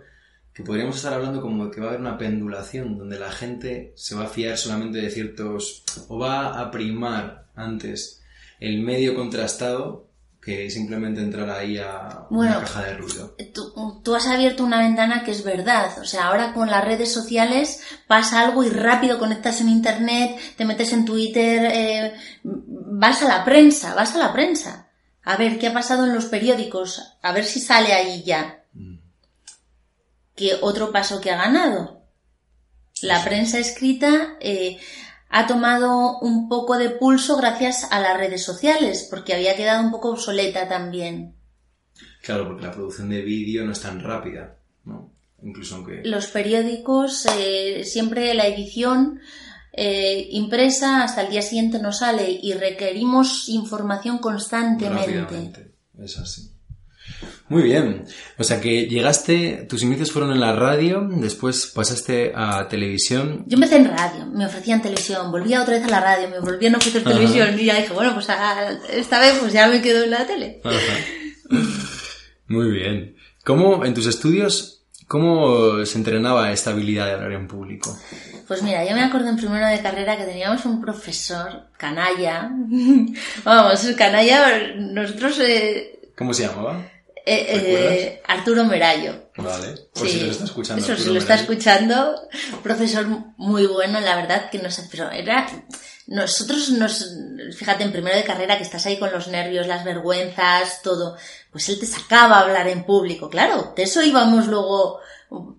que 0.60 0.66
podríamos 0.66 0.98
estar 0.98 1.14
hablando 1.14 1.40
como 1.40 1.72
que 1.72 1.80
va 1.80 1.86
a 1.86 1.90
haber 1.92 2.02
una 2.02 2.18
pendulación, 2.18 2.98
donde 2.98 3.18
la 3.18 3.32
gente 3.32 3.94
se 3.96 4.14
va 4.14 4.26
a 4.26 4.28
fiar 4.28 4.58
solamente 4.58 4.98
de 4.98 5.10
ciertos. 5.10 5.86
o 6.10 6.20
va 6.20 6.60
a 6.60 6.70
primar 6.70 7.46
antes 7.56 8.22
el 8.60 8.82
medio 8.82 9.16
contrastado 9.16 10.10
que 10.42 10.70
simplemente 10.70 11.22
entrar 11.22 11.50
ahí 11.50 11.78
a 11.78 12.26
Bueno, 12.30 12.58
una 12.58 12.60
caja 12.60 12.84
de 12.84 12.98
ruido. 12.98 13.38
Tú, 13.54 14.02
tú 14.04 14.16
has 14.16 14.28
abierto 14.28 14.66
una 14.66 14.80
ventana 14.80 15.24
que 15.24 15.32
es 15.32 15.46
verdad. 15.46 15.98
O 16.02 16.04
sea, 16.04 16.26
ahora 16.26 16.52
con 16.52 16.70
las 16.70 16.84
redes 16.84 17.10
sociales 17.10 17.82
pasa 18.08 18.42
algo 18.42 18.62
y 18.66 18.70
rápido 18.70 19.18
conectas 19.18 19.62
en 19.62 19.70
internet, 19.70 20.38
te 20.58 20.66
metes 20.66 20.92
en 20.92 21.06
Twitter, 21.06 21.72
eh, 21.74 22.14
vas 22.44 23.24
a 23.24 23.30
la 23.30 23.46
prensa, 23.46 23.96
vas 23.96 24.14
a 24.14 24.18
la 24.18 24.34
prensa. 24.34 24.90
A 25.24 25.38
ver 25.38 25.58
qué 25.58 25.68
ha 25.68 25.74
pasado 25.74 26.06
en 26.06 26.14
los 26.14 26.26
periódicos, 26.26 27.18
a 27.22 27.32
ver 27.32 27.46
si 27.46 27.62
sale 27.62 27.94
ahí 27.94 28.24
ya. 28.26 28.59
¿Qué 30.40 30.56
otro 30.62 30.94
paso 30.94 31.20
que 31.20 31.32
ha 31.32 31.36
ganado? 31.36 32.06
La 33.02 33.22
prensa 33.26 33.60
escrita 33.60 34.38
eh, 34.40 34.80
ha 35.28 35.46
tomado 35.48 36.18
un 36.20 36.48
poco 36.48 36.78
de 36.78 36.92
pulso 36.92 37.36
gracias 37.36 37.92
a 37.92 38.00
las 38.00 38.18
redes 38.18 38.46
sociales, 38.46 39.06
porque 39.10 39.34
había 39.34 39.58
quedado 39.58 39.84
un 39.84 39.92
poco 39.92 40.12
obsoleta 40.12 40.70
también. 40.70 41.36
Claro, 42.24 42.48
porque 42.48 42.66
la 42.66 42.72
producción 42.72 43.10
de 43.10 43.22
vídeo 43.22 43.66
no 43.66 43.74
es 43.74 43.82
tan 43.82 44.00
rápida, 44.02 44.56
¿no? 44.86 45.12
Incluso 45.44 45.76
aunque... 45.76 46.04
Los 46.06 46.28
periódicos, 46.28 47.26
eh, 47.38 47.84
siempre 47.84 48.34
la 48.34 48.48
edición 48.48 49.20
eh, 49.74 50.26
impresa 50.32 51.04
hasta 51.04 51.24
el 51.24 51.32
día 51.32 51.42
siguiente 51.42 51.80
no 51.80 51.92
sale 51.92 52.40
y 52.42 52.54
requerimos 52.54 53.50
información 53.50 54.20
constantemente. 54.20 55.74
Es 56.02 56.18
así. 56.18 56.54
Muy 57.48 57.64
bien. 57.64 58.06
O 58.38 58.44
sea 58.44 58.62
que 58.62 58.86
llegaste, 58.86 59.66
tus 59.68 59.84
inicios 59.84 60.12
fueron 60.12 60.32
en 60.32 60.40
la 60.40 60.54
radio, 60.54 61.08
después 61.10 61.72
pasaste 61.74 62.32
a 62.36 62.68
televisión. 62.68 63.44
Yo 63.48 63.56
empecé 63.56 63.78
en 63.78 63.86
radio, 63.86 64.26
me 64.28 64.46
ofrecían 64.46 64.82
televisión, 64.82 65.32
volvía 65.32 65.62
otra 65.62 65.76
vez 65.76 65.84
a 65.84 65.90
la 65.90 66.00
radio, 66.00 66.30
me 66.30 66.40
volvían 66.40 66.76
a 66.76 66.78
ofrecer 66.78 67.02
Ajá. 67.02 67.12
televisión 67.12 67.60
y 67.60 67.66
ya 67.66 67.76
dije, 67.76 67.94
bueno, 67.94 68.14
pues 68.14 68.30
ah, 68.30 68.70
esta 68.90 69.20
vez 69.20 69.38
pues 69.40 69.52
ya 69.52 69.68
me 69.68 69.82
quedo 69.82 70.04
en 70.04 70.12
la 70.12 70.28
tele. 70.28 70.62
Ajá. 70.64 70.78
Muy 72.48 72.70
bien. 72.72 73.16
¿Cómo, 73.44 73.84
en 73.84 73.94
tus 73.94 74.06
estudios, 74.06 74.84
cómo 75.08 75.84
se 75.86 75.98
entrenaba 75.98 76.52
esta 76.52 76.70
habilidad 76.72 77.08
de 77.08 77.14
hablar 77.14 77.32
en 77.32 77.48
público? 77.48 77.98
Pues 78.48 78.64
mira, 78.64 78.84
yo 78.88 78.96
me 78.96 79.04
acuerdo 79.04 79.30
en 79.30 79.38
primero 79.38 79.68
de 79.68 79.82
carrera 79.82 80.18
que 80.18 80.26
teníamos 80.26 80.66
un 80.66 80.82
profesor, 80.82 81.68
canalla, 81.78 82.52
vamos, 83.44 83.88
canalla, 83.98 84.76
nosotros, 84.76 85.40
eh, 85.40 86.00
¿Cómo 86.16 86.34
se 86.34 86.48
llamaba? 86.48 86.86
Eh, 87.26 87.46
eh. 87.50 88.22
Arturo 88.28 88.66
Merayo. 88.66 89.30
Vale. 89.38 89.76
Por 89.94 90.08
si 90.08 90.22
lo 90.22 90.32
está 90.32 90.46
escuchando. 90.46 90.84
Eso, 90.84 91.02
si 91.02 91.10
lo 91.10 91.20
está 91.20 91.36
escuchando, 91.36 92.16
profesor 92.64 93.08
muy 93.38 93.68
bueno, 93.68 94.00
la 94.00 94.16
verdad, 94.16 94.50
que 94.50 94.60
nos, 94.60 94.80
pero 94.92 95.10
era, 95.12 95.48
nosotros 96.10 96.72
nos, 96.72 97.16
fíjate, 97.56 97.84
en 97.84 97.92
primero 97.92 98.16
de 98.16 98.24
carrera 98.24 98.58
que 98.58 98.64
estás 98.64 98.86
ahí 98.86 98.98
con 98.98 99.12
los 99.12 99.28
nervios, 99.28 99.68
las 99.68 99.84
vergüenzas, 99.84 100.82
todo, 100.82 101.16
pues 101.52 101.70
él 101.70 101.80
te 101.80 101.86
sacaba 101.86 102.38
a 102.38 102.42
hablar 102.42 102.68
en 102.68 102.84
público, 102.84 103.30
claro, 103.30 103.74
de 103.76 103.84
eso 103.84 104.02
íbamos 104.02 104.48
luego, 104.48 105.00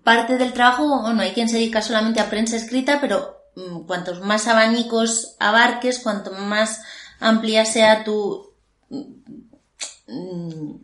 parte 0.03 0.37
del 0.37 0.51
trabajo, 0.51 1.01
bueno, 1.01 1.21
hay 1.21 1.31
quien 1.31 1.47
se 1.47 1.55
dedica 1.55 1.81
solamente 1.81 2.19
a 2.19 2.29
prensa 2.29 2.57
escrita, 2.57 2.99
pero 2.99 3.45
mm, 3.55 3.85
cuantos 3.85 4.19
más 4.19 4.47
abanicos 4.47 5.37
abarques, 5.39 5.99
cuanto 5.99 6.33
más 6.33 6.81
amplia 7.21 7.65
sea 7.65 8.03
tu, 8.03 8.53
mm, 8.89 10.75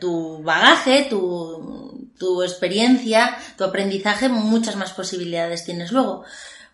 tu 0.00 0.42
bagaje, 0.42 1.06
tu, 1.08 2.10
tu 2.18 2.42
experiencia, 2.42 3.36
tu 3.56 3.64
aprendizaje, 3.64 4.28
muchas 4.28 4.76
más 4.76 4.92
posibilidades 4.92 5.64
tienes 5.64 5.92
luego. 5.92 6.24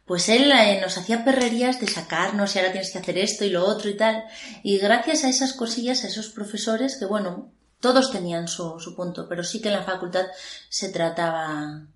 Pues 0.04 0.28
él 0.28 0.52
eh, 0.52 0.80
nos 0.80 0.98
hacía 0.98 1.24
perrerías 1.24 1.80
de 1.80 1.88
sacarnos 1.88 2.54
y 2.54 2.58
ahora 2.58 2.72
tienes 2.72 2.92
que 2.92 2.98
hacer 2.98 3.18
esto 3.18 3.44
y 3.44 3.50
lo 3.50 3.64
otro 3.64 3.90
y 3.90 3.96
tal. 3.96 4.24
Y 4.62 4.78
gracias 4.78 5.24
a 5.24 5.28
esas 5.28 5.52
cosillas, 5.52 6.04
a 6.04 6.08
esos 6.08 6.28
profesores, 6.28 6.96
que 6.96 7.06
bueno, 7.06 7.52
todos 7.80 8.12
tenían 8.12 8.48
su, 8.48 8.78
su 8.78 8.94
punto, 8.94 9.28
pero 9.28 9.42
sí 9.42 9.60
que 9.60 9.68
en 9.68 9.74
la 9.74 9.82
facultad 9.82 10.26
se 10.68 10.90
trataba 10.90 11.86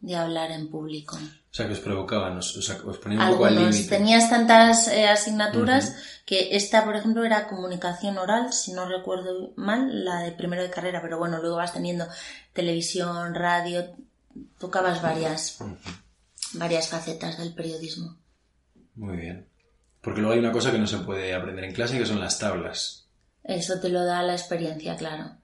de 0.00 0.14
hablar 0.14 0.50
en 0.52 0.70
público. 0.70 1.18
O 1.56 1.58
sea, 1.58 1.68
que 1.68 1.72
os 1.72 1.80
provocaban, 1.80 2.36
os, 2.36 2.52
os, 2.52 2.68
os 2.84 2.98
ponían 3.00 3.22
un 3.22 3.32
poco 3.32 3.46
al 3.46 3.56
límite. 3.56 3.88
Tenías 3.88 4.28
tantas 4.28 4.88
eh, 4.88 5.08
asignaturas 5.08 5.96
que 6.26 6.54
esta, 6.54 6.84
por 6.84 6.96
ejemplo, 6.96 7.24
era 7.24 7.48
comunicación 7.48 8.18
oral, 8.18 8.52
si 8.52 8.74
no 8.74 8.86
recuerdo 8.86 9.54
mal, 9.56 10.04
la 10.04 10.20
de 10.20 10.32
primero 10.32 10.60
de 10.62 10.68
carrera, 10.68 11.00
pero 11.00 11.16
bueno, 11.16 11.40
luego 11.40 11.56
vas 11.56 11.72
teniendo 11.72 12.04
televisión, 12.52 13.34
radio, 13.34 13.88
tocabas 14.58 15.00
varias, 15.00 15.56
varias 16.52 16.88
facetas 16.88 17.38
del 17.38 17.54
periodismo. 17.54 18.18
Muy 18.94 19.16
bien. 19.16 19.48
Porque 20.02 20.20
luego 20.20 20.34
hay 20.34 20.40
una 20.40 20.52
cosa 20.52 20.70
que 20.70 20.78
no 20.78 20.86
se 20.86 20.98
puede 20.98 21.34
aprender 21.34 21.64
en 21.64 21.72
clase, 21.72 21.96
que 21.96 22.04
son 22.04 22.20
las 22.20 22.38
tablas. 22.38 23.08
Eso 23.42 23.80
te 23.80 23.88
lo 23.88 24.04
da 24.04 24.22
la 24.22 24.34
experiencia, 24.34 24.94
claro. 24.94 25.38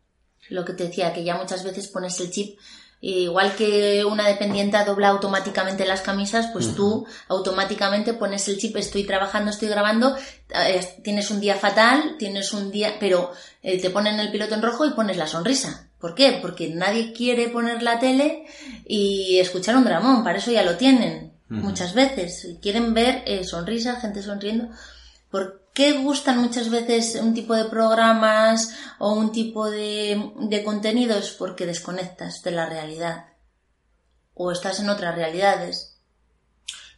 Lo 0.50 0.62
que 0.66 0.75
te 0.75 0.88
decía, 0.88 1.14
que 1.14 1.25
ya 1.25 1.38
muchas 1.38 1.64
veces 1.64 1.88
pones 1.88 2.21
el 2.21 2.31
chip, 2.31 2.59
igual 3.02 3.56
que 3.56 4.04
una 4.04 4.28
dependienta 4.28 4.85
dobla 4.85 5.09
automáticamente 5.09 5.85
las 5.85 6.02
camisas, 6.02 6.50
pues 6.52 6.75
tú 6.76 7.04
automáticamente 7.26 8.14
pones 8.14 8.47
el 8.47 8.59
chip, 8.59 8.76
estoy 8.76 9.02
trabajando, 9.02 9.50
estoy 9.50 9.68
grabando, 9.68 10.16
eh, 10.49 11.00
tienes 11.02 11.30
un 11.32 11.40
día 11.40 11.56
fatal, 11.56 12.14
tienes 12.16 12.52
un 12.52 12.71
día, 12.71 12.94
pero 13.00 13.32
eh, 13.61 13.80
te 13.80 13.90
ponen 13.90 14.21
el 14.21 14.30
piloto 14.30 14.54
en 14.54 14.62
rojo 14.62 14.87
y 14.87 14.92
pones 14.92 15.16
la 15.16 15.26
sonrisa. 15.26 15.88
¿Por 15.99 16.14
qué? 16.14 16.38
Porque 16.40 16.71
nadie 16.71 17.12
quiere 17.12 17.49
poner 17.49 17.82
la 17.82 17.99
tele 17.99 18.47
y 18.87 19.38
escuchar 19.38 19.76
un 19.76 19.85
dramón, 19.85 20.23
para 20.23 20.38
eso 20.38 20.52
ya 20.52 20.62
lo 20.62 20.76
tienen 20.76 21.32
muchas 21.49 21.94
veces. 21.94 22.56
Quieren 22.62 22.94
ver 22.94 23.25
eh, 23.26 23.44
sonrisas, 23.44 24.00
gente 24.00 24.23
sonriendo. 24.23 24.68
¿Por 25.30 25.62
qué 25.75 25.93
gustan 25.93 26.38
muchas 26.38 26.71
veces 26.71 27.17
un 27.21 27.35
tipo 27.35 27.55
de 27.55 27.64
programas 27.64 28.75
o 28.99 29.14
un 29.14 29.33
tipo 29.33 29.71
de, 29.71 30.33
de 30.41 30.64
contenidos? 30.64 31.31
Porque 31.38 31.67
desconectas 31.67 32.43
de 32.43 32.50
la 32.50 32.67
realidad. 32.67 33.26
O 34.35 34.50
estás 34.52 34.81
en 34.81 34.88
otras 34.88 35.14
realidades. 35.14 35.99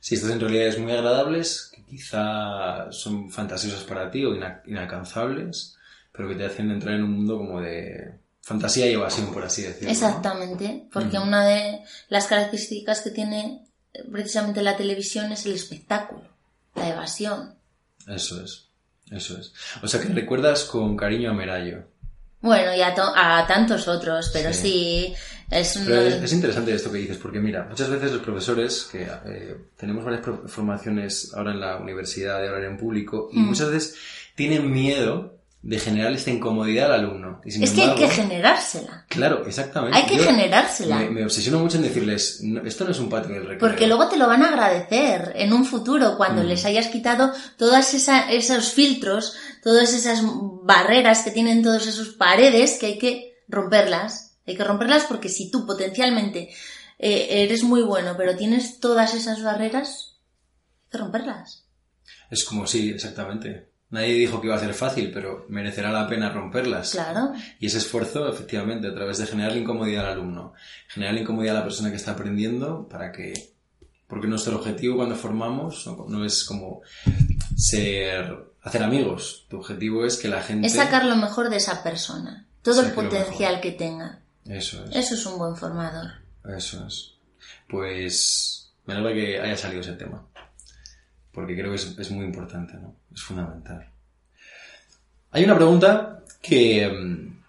Si 0.00 0.14
estás 0.16 0.30
en 0.30 0.40
realidades 0.40 0.78
muy 0.78 0.92
agradables, 0.92 1.70
que 1.74 1.84
quizá 1.84 2.90
son 2.92 3.30
fantasiosas 3.30 3.84
para 3.84 4.10
ti 4.10 4.24
o 4.24 4.34
ina- 4.34 4.62
inalcanzables, 4.66 5.76
pero 6.12 6.28
que 6.28 6.34
te 6.36 6.44
hacen 6.46 6.70
entrar 6.70 6.94
en 6.96 7.04
un 7.04 7.12
mundo 7.12 7.38
como 7.38 7.60
de 7.60 8.18
fantasía 8.42 8.86
y 8.88 8.92
evasión, 8.92 9.32
por 9.32 9.44
así 9.44 9.62
decirlo. 9.62 9.86
¿no? 9.88 9.92
Exactamente. 9.92 10.86
Porque 10.92 11.18
una 11.18 11.46
de 11.46 11.80
las 12.08 12.26
características 12.26 13.00
que 13.00 13.10
tiene 13.10 13.64
eh, 13.94 14.04
precisamente 14.12 14.62
la 14.62 14.76
televisión 14.76 15.32
es 15.32 15.46
el 15.46 15.54
espectáculo, 15.54 16.28
la 16.74 16.90
evasión. 16.90 17.54
Eso 18.06 18.44
es, 18.44 18.63
eso 19.10 19.38
es. 19.38 19.52
O 19.82 19.88
sea 19.88 20.00
que 20.00 20.08
recuerdas 20.08 20.64
con 20.64 20.96
cariño 20.96 21.30
a 21.30 21.34
Merayo. 21.34 21.84
Bueno, 22.40 22.74
y 22.74 22.82
a, 22.82 22.94
to- 22.94 23.12
a 23.16 23.46
tantos 23.46 23.88
otros, 23.88 24.30
pero 24.32 24.52
Sí. 24.52 24.60
sí, 24.60 25.14
es 25.50 25.76
uno 25.76 25.86
Pero 25.86 26.00
es, 26.02 26.32
interesante 26.32 26.74
esto 26.74 26.92
que 26.92 26.98
dices, 26.98 27.16
porque 27.16 27.40
mira, 27.40 27.64
muchas 27.68 27.88
veces 27.88 28.12
los 28.12 28.20
profesores, 28.20 28.86
que 28.92 29.02
eh, 29.26 29.56
tenemos 29.78 30.04
varias 30.04 30.22
formaciones 30.46 31.32
ahora 31.34 31.52
en 31.52 31.60
la 31.60 31.76
universidad 31.78 32.40
de 32.40 32.48
hablar 32.48 32.64
en 32.64 32.76
público, 32.76 33.30
y 33.32 33.38
Mm. 33.38 33.46
muchas 33.46 33.70
veces 33.70 33.96
tienen 34.34 34.70
miedo 34.70 35.33
de 35.66 35.78
generar 35.78 36.12
esta 36.12 36.30
incomodidad 36.30 36.92
al 36.92 37.00
alumno. 37.00 37.40
Y 37.42 37.64
Es 37.64 37.70
que 37.70 37.80
hay 37.80 37.94
que 37.94 38.06
generársela. 38.08 39.06
Claro, 39.08 39.46
exactamente. 39.46 39.96
Hay 39.96 40.04
que 40.04 40.16
Yo 40.18 40.24
generársela. 40.24 40.96
Me, 40.98 41.08
me 41.10 41.24
obsesiono 41.24 41.58
mucho 41.58 41.78
en 41.78 41.84
decirles, 41.84 42.40
"No, 42.42 42.60
esto 42.66 42.84
no 42.84 42.90
es 42.90 42.98
un 42.98 43.08
patio 43.08 43.32
del 43.32 43.46
recreo. 43.46 43.58
Porque 43.60 43.86
luego 43.86 44.06
te 44.08 44.18
lo 44.18 44.28
van 44.28 44.42
a 44.42 44.48
agradecer 44.48 45.32
en 45.36 45.54
un 45.54 45.64
futuro 45.64 46.18
cuando 46.18 46.42
Mm. 46.42 46.46
les 46.48 46.66
hayas 46.66 46.88
quitado 46.88 47.32
todos 47.56 47.94
esos 47.94 48.72
filtros, 48.74 49.36
todas 49.62 49.94
esas 49.94 50.20
barreras 50.64 51.22
que 51.22 51.30
tienen 51.30 51.62
todos 51.62 51.86
esos 51.86 52.08
paredes 52.10 52.76
que 52.78 52.86
hay 52.86 52.98
que 52.98 53.42
romperlas. 53.48 54.36
Hay 54.46 54.56
que 54.56 54.64
romperlas 54.64 55.04
porque 55.04 55.30
si 55.30 55.50
tú 55.50 55.64
potencialmente 55.66 56.50
eh, 56.98 57.42
eres 57.42 57.64
muy 57.64 57.82
bueno 57.82 58.14
pero 58.18 58.36
tienes 58.36 58.80
todas 58.80 59.14
esas 59.14 59.42
barreras, 59.42 60.18
hay 60.84 60.90
que 60.92 60.98
romperlas. 60.98 61.64
Es 62.30 62.44
como, 62.44 62.66
sí, 62.66 62.90
exactamente. 62.90 63.72
Nadie 63.94 64.14
dijo 64.14 64.40
que 64.40 64.48
iba 64.48 64.56
a 64.56 64.58
ser 64.58 64.74
fácil, 64.74 65.12
pero 65.14 65.46
merecerá 65.48 65.92
la 65.92 66.08
pena 66.08 66.28
romperlas. 66.28 66.90
Claro. 66.90 67.32
Y 67.60 67.66
ese 67.66 67.78
esfuerzo, 67.78 68.28
efectivamente, 68.28 68.88
a 68.88 68.94
través 68.94 69.18
de 69.18 69.26
generar 69.26 69.56
incomodidad 69.56 70.06
al 70.06 70.14
alumno, 70.14 70.52
generar 70.88 71.16
incomodidad 71.16 71.54
a 71.54 71.60
la 71.60 71.64
persona 71.64 71.90
que 71.90 71.96
está 71.96 72.10
aprendiendo 72.10 72.88
para 72.88 73.12
que... 73.12 73.54
Porque 74.08 74.26
nuestro 74.26 74.56
objetivo 74.56 74.96
cuando 74.96 75.14
formamos 75.14 75.86
no, 75.86 76.06
no 76.08 76.24
es 76.24 76.42
como 76.42 76.82
ser... 77.56 78.36
hacer 78.62 78.82
amigos. 78.82 79.46
Tu 79.48 79.58
objetivo 79.58 80.04
es 80.04 80.16
que 80.16 80.26
la 80.26 80.42
gente... 80.42 80.66
Es 80.66 80.74
sacar 80.74 81.04
lo 81.04 81.14
mejor 81.14 81.48
de 81.48 81.58
esa 81.58 81.84
persona. 81.84 82.48
Todo 82.62 82.80
el 82.80 82.90
potencial 82.90 83.60
que 83.60 83.70
tenga. 83.70 84.22
Eso 84.44 84.84
es. 84.86 84.96
Eso 84.96 85.14
es 85.14 85.24
un 85.24 85.38
buen 85.38 85.54
formador. 85.54 86.14
Eso 86.44 86.84
es. 86.84 87.14
Pues 87.68 88.72
me 88.86 88.94
alegra 88.94 89.14
que 89.14 89.40
haya 89.40 89.56
salido 89.56 89.82
ese 89.82 89.92
tema. 89.92 90.26
Porque 91.34 91.54
creo 91.54 91.70
que 91.70 91.76
es, 91.76 91.98
es 91.98 92.10
muy 92.10 92.24
importante, 92.24 92.74
¿no? 92.74 92.94
Es 93.12 93.22
fundamental. 93.22 93.90
Hay 95.32 95.44
una 95.44 95.56
pregunta 95.56 96.22
que 96.40 96.88
mm, 96.88 97.42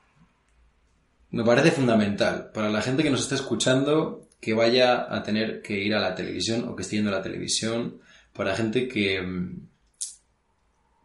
me 1.31 1.43
parece 1.43 1.71
fundamental 1.71 2.49
para 2.53 2.69
la 2.69 2.81
gente 2.81 3.03
que 3.03 3.11
nos 3.11 3.21
está 3.21 3.35
escuchando 3.35 4.27
que 4.39 4.53
vaya 4.53 5.13
a 5.13 5.21
tener 5.23 5.61
que 5.61 5.77
ir 5.77 5.93
a 5.93 5.99
la 5.99 6.15
televisión 6.15 6.67
o 6.67 6.75
que 6.75 6.81
esté 6.83 6.95
yendo 6.97 7.11
a 7.11 7.15
la 7.15 7.23
televisión, 7.23 7.99
para 8.33 8.55
gente 8.55 8.87
que 8.87 9.21
mm, 9.21 9.67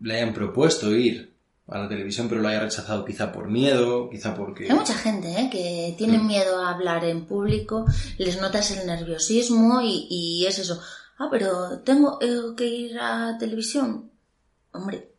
le 0.00 0.14
hayan 0.16 0.32
propuesto 0.34 0.94
ir 0.94 1.34
a 1.68 1.78
la 1.78 1.88
televisión, 1.88 2.28
pero 2.28 2.40
lo 2.40 2.48
haya 2.48 2.60
rechazado 2.60 3.04
quizá 3.04 3.30
por 3.30 3.48
miedo, 3.48 4.10
quizá 4.10 4.34
porque... 4.34 4.64
Hay 4.64 4.76
mucha 4.76 4.94
gente 4.94 5.30
¿eh? 5.30 5.48
que 5.50 5.94
tiene 5.96 6.18
Mm. 6.18 6.26
miedo 6.26 6.60
a 6.60 6.70
hablar 6.70 7.04
en 7.04 7.26
público, 7.26 7.86
les 8.18 8.40
notas 8.40 8.70
el 8.72 8.86
nerviosismo 8.86 9.80
y, 9.80 10.06
y 10.10 10.46
es 10.46 10.58
eso. 10.58 10.80
Ah, 11.20 11.28
pero 11.30 11.80
tengo 11.80 12.18
eh, 12.22 12.54
que 12.56 12.66
ir 12.66 12.98
a 12.98 13.36
televisión. 13.38 14.10
Hombre, 14.72 15.10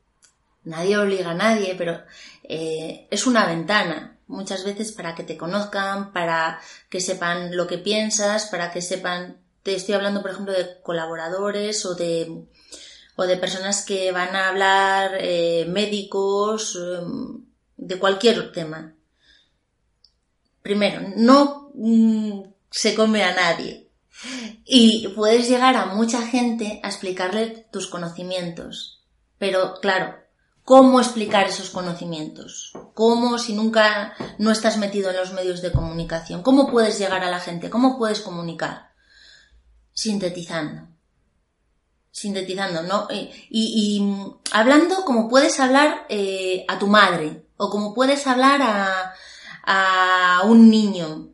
nadie 0.63 0.97
obliga 0.97 1.29
a 1.29 1.35
nadie, 1.35 1.75
pero 1.77 2.01
eh, 2.43 3.07
es 3.11 3.27
una 3.27 3.45
ventana 3.45 4.17
muchas 4.25 4.63
veces 4.63 4.93
para 4.93 5.13
que 5.13 5.21
te 5.21 5.37
conozcan, 5.37 6.11
para 6.11 6.59
que 6.89 7.01
sepan 7.01 7.55
lo 7.55 7.67
que 7.67 7.77
piensas, 7.77 8.47
para 8.47 8.71
que 8.71 8.81
sepan... 8.81 9.37
Te 9.61 9.75
estoy 9.75 9.93
hablando, 9.93 10.23
por 10.23 10.31
ejemplo, 10.31 10.53
de 10.53 10.81
colaboradores 10.81 11.85
o 11.85 11.93
de 11.93 12.45
o 13.15 13.23
de 13.25 13.37
personas 13.37 13.85
que 13.85 14.11
van 14.11 14.35
a 14.35 14.49
hablar 14.49 15.11
eh, 15.19 15.65
médicos, 15.69 16.79
de 17.77 17.99
cualquier 17.99 18.51
tema. 18.51 18.95
Primero, 20.63 21.13
no 21.15 21.69
mm, 21.75 22.41
se 22.71 22.95
come 22.95 23.23
a 23.23 23.35
nadie. 23.35 23.90
Y 24.65 25.07
puedes 25.09 25.49
llegar 25.49 25.75
a 25.75 25.87
mucha 25.87 26.21
gente 26.21 26.79
a 26.83 26.87
explicarle 26.87 27.67
tus 27.71 27.87
conocimientos. 27.87 29.03
Pero 29.37 29.75
claro, 29.81 30.15
¿cómo 30.63 30.99
explicar 30.99 31.47
esos 31.47 31.69
conocimientos? 31.69 32.73
¿Cómo 32.93 33.37
si 33.37 33.53
nunca 33.53 34.13
no 34.37 34.51
estás 34.51 34.77
metido 34.77 35.09
en 35.09 35.17
los 35.17 35.33
medios 35.33 35.61
de 35.61 35.71
comunicación? 35.71 36.43
¿Cómo 36.43 36.69
puedes 36.69 36.99
llegar 36.99 37.23
a 37.23 37.31
la 37.31 37.39
gente? 37.39 37.69
¿Cómo 37.69 37.97
puedes 37.97 38.21
comunicar? 38.21 38.91
Sintetizando 39.93 40.91
sintetizando, 42.11 42.83
¿no? 42.83 43.07
Y, 43.09 43.31
y, 43.49 44.01
hablando 44.51 45.05
como 45.05 45.29
puedes 45.29 45.59
hablar 45.59 46.05
eh, 46.09 46.65
a 46.67 46.77
tu 46.77 46.87
madre 46.87 47.45
o 47.57 47.69
como 47.69 47.93
puedes 47.93 48.27
hablar 48.27 48.61
a, 48.61 49.13
a 49.63 50.43
un 50.43 50.69
niño. 50.69 51.29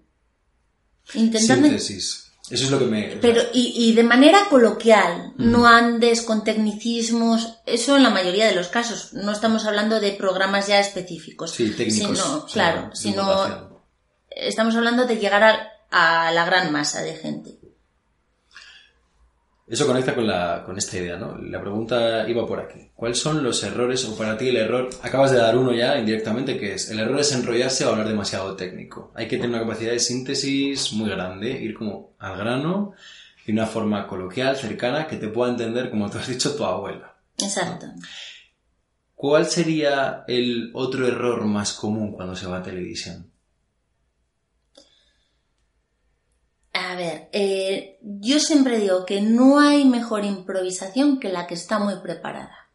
Intentando... 1.14 1.68
Síntesis. 1.68 2.27
Eso 2.50 2.66
es 2.66 2.72
lo 2.72 2.80
que 2.80 2.86
me... 2.86 3.04
Pero, 3.22 3.42
y, 3.54 3.74
y 3.76 3.94
de 3.94 4.04
manera 4.04 4.46
coloquial, 4.50 5.34
no 5.38 5.68
andes 5.68 6.22
con 6.22 6.44
tecnicismos, 6.44 7.60
eso 7.66 7.98
en 7.98 8.04
la 8.04 8.10
mayoría 8.10 8.48
de 8.48 8.56
los 8.56 8.70
casos. 8.70 9.14
No 9.14 9.34
estamos 9.34 9.66
hablando 9.66 10.00
de 10.00 10.14
programas 10.14 10.68
ya 10.68 10.80
específicos. 10.80 11.52
Sí, 11.52 11.72
técnicos. 11.72 12.18
Sino, 12.18 12.46
claro, 12.46 12.90
sino 12.96 13.80
estamos 14.30 14.76
hablando 14.76 15.06
de 15.06 15.18
llegar 15.18 15.44
a, 15.44 15.72
a 15.92 16.32
la 16.32 16.46
gran 16.46 16.72
masa 16.72 17.02
de 17.02 17.16
gente. 17.16 17.57
Eso 19.68 19.86
conecta 19.86 20.16
con, 20.16 20.26
la, 20.26 20.64
con 20.66 20.78
esta 20.78 20.98
idea, 20.98 21.18
¿no? 21.18 21.38
La 21.38 21.60
pregunta 21.60 22.28
iba 22.30 22.48
por 22.48 22.62
aquí. 22.62 22.90
¿Cuáles 22.96 23.20
son 23.20 23.44
los 23.44 23.62
errores, 23.64 24.06
o 24.06 24.18
para 24.18 24.38
ti 24.38 24.48
el 24.48 24.56
error, 24.56 24.90
acabas 25.02 25.32
de 25.32 25.40
dar 25.40 25.58
uno 25.58 25.74
ya 25.74 25.98
indirectamente, 26.00 26.58
que 26.58 26.76
es, 26.76 26.90
el 26.90 27.00
error 27.00 27.20
es 27.20 27.34
enrollarse 27.34 27.86
o 27.86 27.90
hablar 27.90 28.08
demasiado 28.08 28.56
técnico. 28.56 29.12
Hay 29.14 29.28
que 29.28 29.36
tener 29.36 29.50
una 29.50 29.60
capacidad 29.60 29.92
de 29.92 30.00
síntesis 30.00 30.94
muy 30.94 31.10
grande, 31.10 31.52
ir 31.52 31.74
como 31.74 32.16
al 32.18 32.38
grano, 32.38 32.94
de 33.46 33.52
una 33.52 33.66
forma 33.66 34.08
coloquial, 34.08 34.56
cercana, 34.56 35.06
que 35.06 35.18
te 35.18 35.28
pueda 35.28 35.52
entender, 35.52 35.90
como 35.90 36.10
tú 36.10 36.18
has 36.18 36.30
dicho, 36.30 36.56
tu 36.56 36.64
abuela. 36.64 37.18
Exacto. 37.38 37.88
¿Cuál 39.16 39.48
sería 39.48 40.24
el 40.28 40.72
otro 40.76 41.06
error 41.06 41.44
más 41.44 41.74
común 41.74 42.14
cuando 42.14 42.36
se 42.36 42.48
va 42.48 42.60
a 42.60 42.64
televisión? 42.64 43.32
A 46.72 46.87
ver, 46.98 47.30
eh, 47.32 47.98
yo 48.02 48.40
siempre 48.40 48.80
digo 48.80 49.06
que 49.06 49.22
no 49.22 49.60
hay 49.60 49.86
mejor 49.86 50.26
improvisación 50.26 51.20
que 51.20 51.30
la 51.30 51.48
que 51.48 51.54
está 51.54 51.80
muy 51.80 51.96
preparada. 52.02 52.68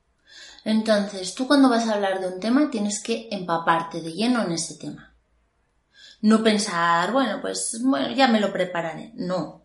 Entonces, 0.64 1.34
tú 1.34 1.46
cuando 1.46 1.68
vas 1.68 1.86
a 1.86 1.94
hablar 1.94 2.20
de 2.20 2.28
un 2.28 2.40
tema 2.40 2.70
tienes 2.70 3.02
que 3.02 3.28
empaparte 3.30 4.00
de 4.00 4.12
lleno 4.12 4.42
en 4.42 4.52
ese 4.52 4.76
tema. 4.76 5.14
No 6.22 6.42
pensar, 6.42 7.12
bueno, 7.12 7.40
pues 7.42 7.80
bueno, 7.82 8.14
ya 8.14 8.28
me 8.28 8.40
lo 8.40 8.52
prepararé. 8.52 9.12
No. 9.14 9.64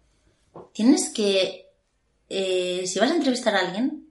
Tienes 0.73 1.09
que, 1.13 1.71
eh, 2.29 2.83
si 2.85 2.99
vas 2.99 3.11
a 3.11 3.15
entrevistar 3.15 3.55
a 3.55 3.59
alguien, 3.59 4.09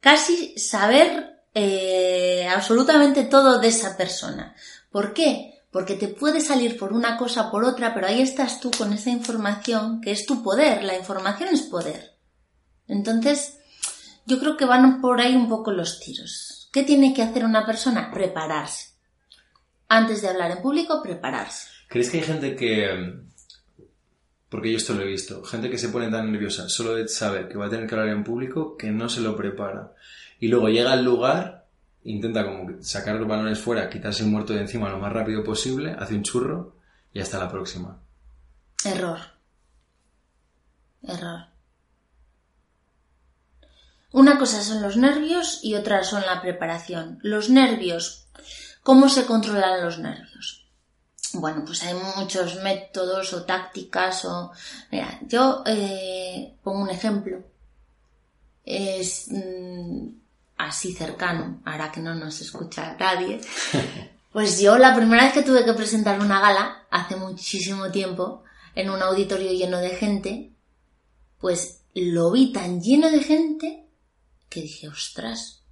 casi 0.00 0.58
saber 0.58 1.40
eh, 1.54 2.46
absolutamente 2.48 3.24
todo 3.24 3.58
de 3.58 3.68
esa 3.68 3.96
persona. 3.96 4.54
¿Por 4.90 5.14
qué? 5.14 5.51
Porque 5.72 5.94
te 5.94 6.08
puede 6.08 6.42
salir 6.42 6.78
por 6.78 6.92
una 6.92 7.16
cosa 7.16 7.50
por 7.50 7.64
otra, 7.64 7.94
pero 7.94 8.06
ahí 8.06 8.20
estás 8.20 8.60
tú 8.60 8.70
con 8.70 8.92
esa 8.92 9.08
información 9.10 10.02
que 10.02 10.12
es 10.12 10.26
tu 10.26 10.42
poder. 10.42 10.84
La 10.84 10.96
información 10.96 11.48
es 11.48 11.62
poder. 11.62 12.12
Entonces, 12.86 13.58
yo 14.26 14.38
creo 14.38 14.58
que 14.58 14.66
van 14.66 15.00
por 15.00 15.20
ahí 15.20 15.34
un 15.34 15.48
poco 15.48 15.72
los 15.72 15.98
tiros. 15.98 16.68
¿Qué 16.72 16.82
tiene 16.82 17.14
que 17.14 17.22
hacer 17.22 17.44
una 17.46 17.64
persona? 17.64 18.10
Prepararse. 18.12 18.92
Antes 19.88 20.20
de 20.20 20.28
hablar 20.28 20.50
en 20.50 20.62
público, 20.62 21.02
prepararse. 21.02 21.68
¿Crees 21.88 22.10
que 22.10 22.18
hay 22.18 22.24
gente 22.24 22.54
que... 22.54 23.22
Porque 24.50 24.70
yo 24.70 24.76
esto 24.76 24.92
lo 24.92 25.02
he 25.02 25.06
visto. 25.06 25.42
Gente 25.44 25.70
que 25.70 25.78
se 25.78 25.88
pone 25.88 26.10
tan 26.10 26.30
nerviosa 26.30 26.68
solo 26.68 26.94
de 26.94 27.08
saber 27.08 27.48
que 27.48 27.56
va 27.56 27.66
a 27.66 27.70
tener 27.70 27.86
que 27.86 27.94
hablar 27.94 28.10
en 28.10 28.24
público 28.24 28.76
que 28.76 28.90
no 28.90 29.08
se 29.08 29.22
lo 29.22 29.34
prepara. 29.34 29.94
Y 30.38 30.48
luego 30.48 30.68
llega 30.68 30.92
al 30.92 31.04
lugar, 31.04 31.61
intenta 32.04 32.44
como 32.44 32.82
sacar 32.82 33.16
los 33.16 33.28
balones 33.28 33.58
fuera, 33.60 33.88
quitarse 33.88 34.22
el 34.22 34.30
muerto 34.30 34.52
de 34.52 34.60
encima 34.60 34.88
lo 34.88 34.98
más 34.98 35.12
rápido 35.12 35.44
posible, 35.44 35.94
hace 35.98 36.14
un 36.14 36.22
churro 36.22 36.76
y 37.12 37.20
hasta 37.20 37.38
la 37.38 37.50
próxima. 37.50 38.00
Error. 38.84 39.18
Error. 41.02 41.46
Una 44.12 44.38
cosa 44.38 44.62
son 44.62 44.82
los 44.82 44.96
nervios 44.96 45.60
y 45.62 45.74
otra 45.74 46.04
son 46.04 46.22
la 46.22 46.42
preparación. 46.42 47.18
Los 47.22 47.48
nervios. 47.48 48.26
¿Cómo 48.82 49.08
se 49.08 49.24
controlan 49.24 49.82
los 49.82 49.98
nervios? 49.98 50.66
Bueno, 51.34 51.64
pues 51.64 51.82
hay 51.82 51.94
muchos 52.16 52.56
métodos 52.62 53.32
o 53.32 53.44
tácticas 53.44 54.24
o... 54.26 54.52
Mira, 54.90 55.18
yo 55.22 55.62
eh, 55.64 56.56
pongo 56.62 56.82
un 56.82 56.90
ejemplo. 56.90 57.42
Es 58.64 59.28
mm, 59.30 60.08
así 60.56 60.92
cercano, 60.92 61.60
ahora 61.64 61.90
que 61.90 62.00
no 62.00 62.14
nos 62.14 62.40
escucha 62.40 62.96
nadie. 62.98 63.40
Pues 64.32 64.58
yo 64.62 64.78
la 64.78 64.96
primera 64.96 65.24
vez 65.24 65.34
que 65.34 65.42
tuve 65.42 65.62
que 65.62 65.74
presentar 65.74 66.18
una 66.18 66.40
gala, 66.40 66.86
hace 66.90 67.16
muchísimo 67.16 67.90
tiempo, 67.90 68.44
en 68.74 68.88
un 68.88 69.02
auditorio 69.02 69.52
lleno 69.52 69.76
de 69.76 69.90
gente, 69.90 70.52
pues 71.38 71.82
lo 71.94 72.30
vi 72.30 72.50
tan 72.50 72.80
lleno 72.80 73.10
de 73.10 73.20
gente 73.20 73.84
que 74.48 74.62
dije, 74.62 74.88
ostras. 74.88 75.64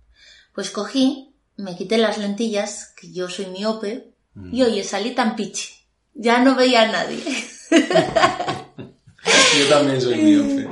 Pues 0.55 0.71
cogí, 0.71 1.35
me 1.57 1.75
quité 1.75 1.97
las 1.97 2.19
lentillas, 2.19 2.93
que 3.01 3.11
yo 3.11 3.31
soy 3.31 3.47
miope, 3.47 4.13
y 4.53 4.63
oye, 4.63 4.85
salí 4.85 5.15
tan 5.15 5.37
pichi. 5.37 5.73
Ya 6.15 6.39
no 6.45 6.55
veía 6.55 6.83
a 6.83 6.93
nadie. 6.93 7.23
Yo 9.59 9.67
también 9.69 10.01
soy 10.01 10.17
miope. 10.17 10.69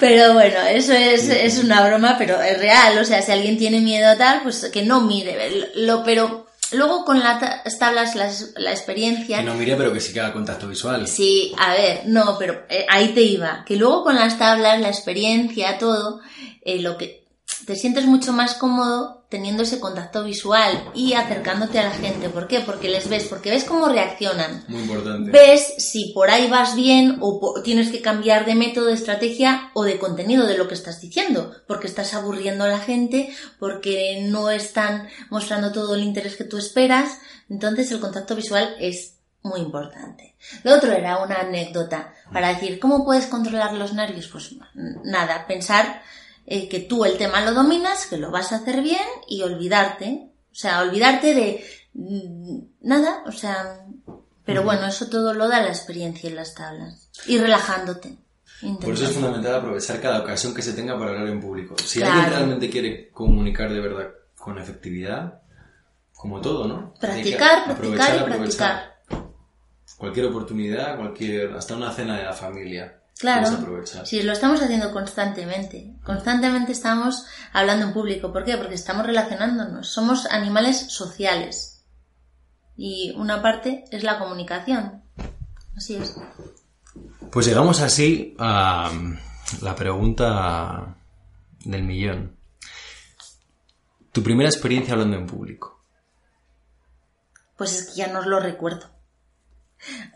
Pero 0.00 0.34
bueno, 0.34 0.58
eso 0.68 0.92
es, 0.92 1.28
es 1.28 1.58
una 1.62 1.86
broma, 1.86 2.16
pero 2.18 2.40
es 2.42 2.58
real. 2.58 2.98
O 2.98 3.04
sea, 3.04 3.22
si 3.22 3.32
alguien 3.32 3.56
tiene 3.58 3.80
miedo 3.80 4.08
a 4.08 4.16
tal, 4.16 4.42
pues 4.42 4.68
que 4.72 4.82
no 4.82 5.00
mire. 5.00 5.36
Lo, 5.76 6.02
pero 6.04 6.46
luego 6.72 7.04
con 7.04 7.20
las 7.20 7.40
tablas, 7.78 8.14
las- 8.16 8.52
la 8.56 8.72
experiencia, 8.72 9.38
Que 9.38 9.44
no 9.44 9.54
mire, 9.54 9.76
pero 9.76 9.92
que 9.92 10.00
sí 10.00 10.12
que 10.12 10.20
haga 10.20 10.32
contacto 10.32 10.68
visual. 10.68 11.06
Sí, 11.06 11.52
a 11.58 11.72
ver, 11.72 12.00
no, 12.06 12.36
pero 12.38 12.64
eh, 12.68 12.84
ahí 12.88 13.08
te 13.08 13.22
iba. 13.22 13.64
Que 13.64 13.76
luego 13.76 14.02
con 14.04 14.16
las 14.16 14.38
tablas, 14.38 14.80
la 14.80 14.88
experiencia, 14.88 15.78
todo, 15.78 16.20
eh, 16.62 16.80
lo 16.80 16.96
que 16.98 17.24
te 17.66 17.76
sientes 17.76 18.04
mucho 18.06 18.32
más 18.32 18.54
cómodo 18.54 19.15
teniendo 19.28 19.64
ese 19.64 19.80
contacto 19.80 20.22
visual 20.22 20.90
y 20.94 21.14
acercándote 21.14 21.78
a 21.78 21.84
la 21.84 21.90
gente. 21.90 22.28
¿Por 22.28 22.46
qué? 22.46 22.60
Porque 22.60 22.88
les 22.88 23.08
ves, 23.08 23.24
porque 23.24 23.50
ves 23.50 23.64
cómo 23.64 23.88
reaccionan. 23.88 24.64
Muy 24.68 24.82
importante. 24.82 25.30
Ves 25.30 25.74
si 25.78 26.12
por 26.12 26.30
ahí 26.30 26.48
vas 26.48 26.76
bien 26.76 27.18
o 27.20 27.60
tienes 27.62 27.90
que 27.90 28.00
cambiar 28.00 28.46
de 28.46 28.54
método, 28.54 28.86
de 28.86 28.94
estrategia 28.94 29.70
o 29.74 29.82
de 29.82 29.98
contenido 29.98 30.46
de 30.46 30.56
lo 30.56 30.68
que 30.68 30.74
estás 30.74 31.00
diciendo, 31.00 31.52
porque 31.66 31.88
estás 31.88 32.14
aburriendo 32.14 32.64
a 32.64 32.68
la 32.68 32.78
gente, 32.78 33.34
porque 33.58 34.22
no 34.28 34.50
están 34.50 35.08
mostrando 35.30 35.72
todo 35.72 35.96
el 35.96 36.04
interés 36.04 36.36
que 36.36 36.44
tú 36.44 36.56
esperas. 36.56 37.18
Entonces 37.50 37.90
el 37.90 38.00
contacto 38.00 38.36
visual 38.36 38.76
es 38.78 39.16
muy 39.42 39.60
importante. 39.60 40.36
Lo 40.62 40.74
otro 40.74 40.92
era 40.92 41.18
una 41.18 41.36
anécdota 41.36 42.14
para 42.32 42.48
decir, 42.48 42.78
¿cómo 42.78 43.04
puedes 43.04 43.26
controlar 43.26 43.74
los 43.74 43.92
nervios? 43.92 44.28
Pues 44.28 44.54
nada, 44.74 45.46
pensar 45.46 46.02
eh, 46.46 46.68
que 46.68 46.80
tú 46.80 47.04
el 47.04 47.18
tema 47.18 47.44
lo 47.44 47.52
dominas, 47.52 48.06
que 48.06 48.16
lo 48.18 48.30
vas 48.30 48.52
a 48.52 48.56
hacer 48.56 48.80
bien 48.82 49.06
y 49.28 49.42
olvidarte. 49.42 50.30
O 50.50 50.54
sea, 50.54 50.80
olvidarte 50.80 51.34
de 51.34 51.64
mm, 51.94 52.58
nada, 52.82 53.22
o 53.26 53.32
sea, 53.32 53.84
pero 54.44 54.62
bueno, 54.62 54.86
eso 54.86 55.08
todo 55.08 55.34
lo 55.34 55.48
da 55.48 55.60
la 55.60 55.68
experiencia 55.68 56.30
en 56.30 56.36
las 56.36 56.54
tablas. 56.54 57.10
Y 57.26 57.38
relajándote. 57.38 58.16
Por 58.80 58.94
eso 58.94 59.04
es 59.04 59.12
fundamental 59.12 59.56
aprovechar 59.56 60.00
cada 60.00 60.20
ocasión 60.20 60.54
que 60.54 60.62
se 60.62 60.72
tenga 60.72 60.98
para 60.98 61.10
hablar 61.10 61.28
en 61.28 61.40
público. 61.40 61.74
Si 61.84 61.98
Claro. 61.98 62.14
alguien 62.14 62.30
realmente 62.30 62.70
quiere 62.70 63.10
comunicar 63.10 63.70
de 63.70 63.80
verdad 63.80 64.08
con 64.38 64.58
efectividad, 64.58 65.42
como 66.14 66.40
todo, 66.40 66.66
¿no? 66.66 66.94
Practicar, 66.94 67.64
practicar 67.64 67.72
aprovechar, 67.72 68.20
y 68.20 68.24
practicar. 68.24 68.96
Cualquier 69.98 70.26
oportunidad, 70.26 70.96
cualquier, 70.96 71.52
hasta 71.54 71.74
una 71.74 71.92
cena 71.92 72.16
de 72.18 72.24
la 72.24 72.32
familia. 72.32 73.00
Claro, 73.18 73.48
si 74.04 74.22
lo 74.22 74.32
estamos 74.32 74.60
haciendo 74.60 74.92
constantemente, 74.92 75.96
constantemente 76.04 76.72
estamos 76.72 77.24
hablando 77.52 77.86
en 77.86 77.94
público. 77.94 78.30
¿Por 78.30 78.44
qué? 78.44 78.58
Porque 78.58 78.74
estamos 78.74 79.06
relacionándonos, 79.06 79.88
somos 79.88 80.26
animales 80.26 80.92
sociales. 80.92 81.82
Y 82.76 83.14
una 83.16 83.40
parte 83.40 83.84
es 83.90 84.02
la 84.02 84.18
comunicación. 84.18 85.02
Así 85.74 85.94
es. 85.96 86.14
Pues 87.32 87.46
llegamos 87.46 87.80
así 87.80 88.36
a 88.38 88.92
la 89.62 89.74
pregunta 89.74 90.96
del 91.64 91.84
millón. 91.84 92.36
Tu 94.12 94.22
primera 94.22 94.50
experiencia 94.50 94.92
hablando 94.92 95.16
en 95.16 95.26
público. 95.26 95.82
Pues 97.56 97.74
es 97.74 97.86
que 97.88 97.96
ya 97.96 98.08
no 98.08 98.18
os 98.18 98.26
lo 98.26 98.40
recuerdo. 98.40 98.95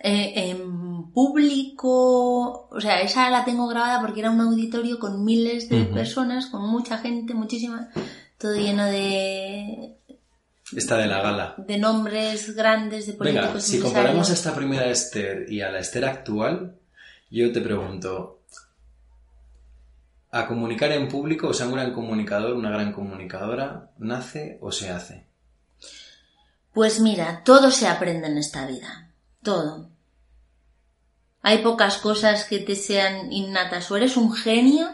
Eh, 0.02 0.50
en 0.50 1.12
público, 1.12 2.68
o 2.70 2.80
sea, 2.80 3.00
esa 3.00 3.30
la 3.30 3.44
tengo 3.44 3.68
grabada 3.68 4.00
porque 4.00 4.20
era 4.20 4.30
un 4.30 4.40
auditorio 4.40 4.98
con 4.98 5.24
miles 5.24 5.68
de 5.68 5.84
personas, 5.84 6.46
con 6.46 6.68
mucha 6.68 6.98
gente, 6.98 7.34
muchísima, 7.34 7.90
todo 8.38 8.54
lleno 8.54 8.86
de, 8.86 9.96
Esta 10.74 10.96
de 10.96 11.06
la 11.06 11.20
gala. 11.20 11.54
de 11.58 11.78
nombres 11.78 12.54
grandes, 12.54 13.06
de 13.06 13.12
políticos. 13.14 13.48
Venga, 13.48 13.60
si 13.60 13.80
comparamos 13.80 14.30
a 14.30 14.32
esta 14.32 14.54
primera 14.54 14.86
Esther 14.86 15.50
y 15.50 15.60
a 15.60 15.70
la 15.70 15.80
Esther 15.80 16.04
actual, 16.04 16.76
yo 17.30 17.52
te 17.52 17.60
pregunto, 17.60 18.40
¿a 20.30 20.46
comunicar 20.46 20.92
en 20.92 21.08
público, 21.08 21.48
o 21.48 21.54
sea, 21.54 21.66
un 21.66 21.74
gran 21.74 21.92
comunicador, 21.92 22.54
una 22.54 22.70
gran 22.70 22.92
comunicadora, 22.92 23.90
nace 23.98 24.58
o 24.60 24.72
se 24.72 24.90
hace? 24.90 25.26
Pues 26.72 27.00
mira, 27.00 27.42
todo 27.44 27.70
se 27.70 27.88
aprende 27.88 28.28
en 28.28 28.38
esta 28.38 28.66
vida. 28.66 29.09
Todo. 29.42 29.90
Hay 31.42 31.58
pocas 31.58 31.96
cosas 31.98 32.44
que 32.44 32.58
te 32.58 32.76
sean 32.76 33.32
innatas. 33.32 33.90
O 33.90 33.96
eres 33.96 34.16
un 34.16 34.32
genio, 34.32 34.90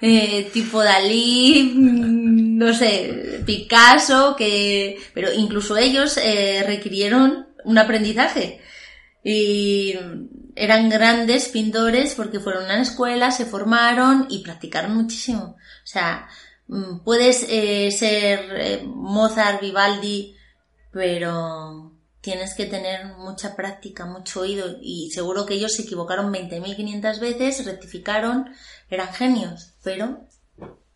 eh, 0.00 0.50
tipo 0.52 0.82
Dalí, 0.82 1.72
mm, 1.74 2.58
no 2.58 2.74
sé, 2.74 3.42
Picasso, 3.46 4.34
que. 4.36 4.98
Pero 5.14 5.32
incluso 5.32 5.76
ellos 5.76 6.16
eh, 6.18 6.64
requirieron 6.66 7.48
un 7.64 7.78
aprendizaje. 7.78 8.60
Y 9.22 9.94
eran 10.56 10.90
grandes 10.90 11.48
pintores 11.48 12.14
porque 12.14 12.40
fueron 12.40 12.64
a 12.64 12.76
la 12.76 12.82
escuela, 12.82 13.30
se 13.30 13.46
formaron 13.46 14.26
y 14.28 14.42
practicaron 14.42 14.94
muchísimo. 14.94 15.56
O 15.56 15.86
sea, 15.86 16.28
mm, 16.68 16.98
puedes 17.04 17.46
eh, 17.48 17.90
ser 17.92 18.84
Mozart, 18.84 19.60
Vivaldi, 19.60 20.36
pero 20.92 21.93
tienes 22.24 22.54
que 22.54 22.64
tener 22.64 23.04
mucha 23.18 23.54
práctica, 23.54 24.06
mucho 24.06 24.40
oído 24.40 24.78
y 24.80 25.10
seguro 25.10 25.44
que 25.44 25.54
ellos 25.54 25.74
se 25.74 25.82
equivocaron 25.82 26.32
20.500 26.32 27.20
veces, 27.20 27.66
rectificaron, 27.66 28.48
eran 28.88 29.12
genios, 29.12 29.74
pero 29.82 30.26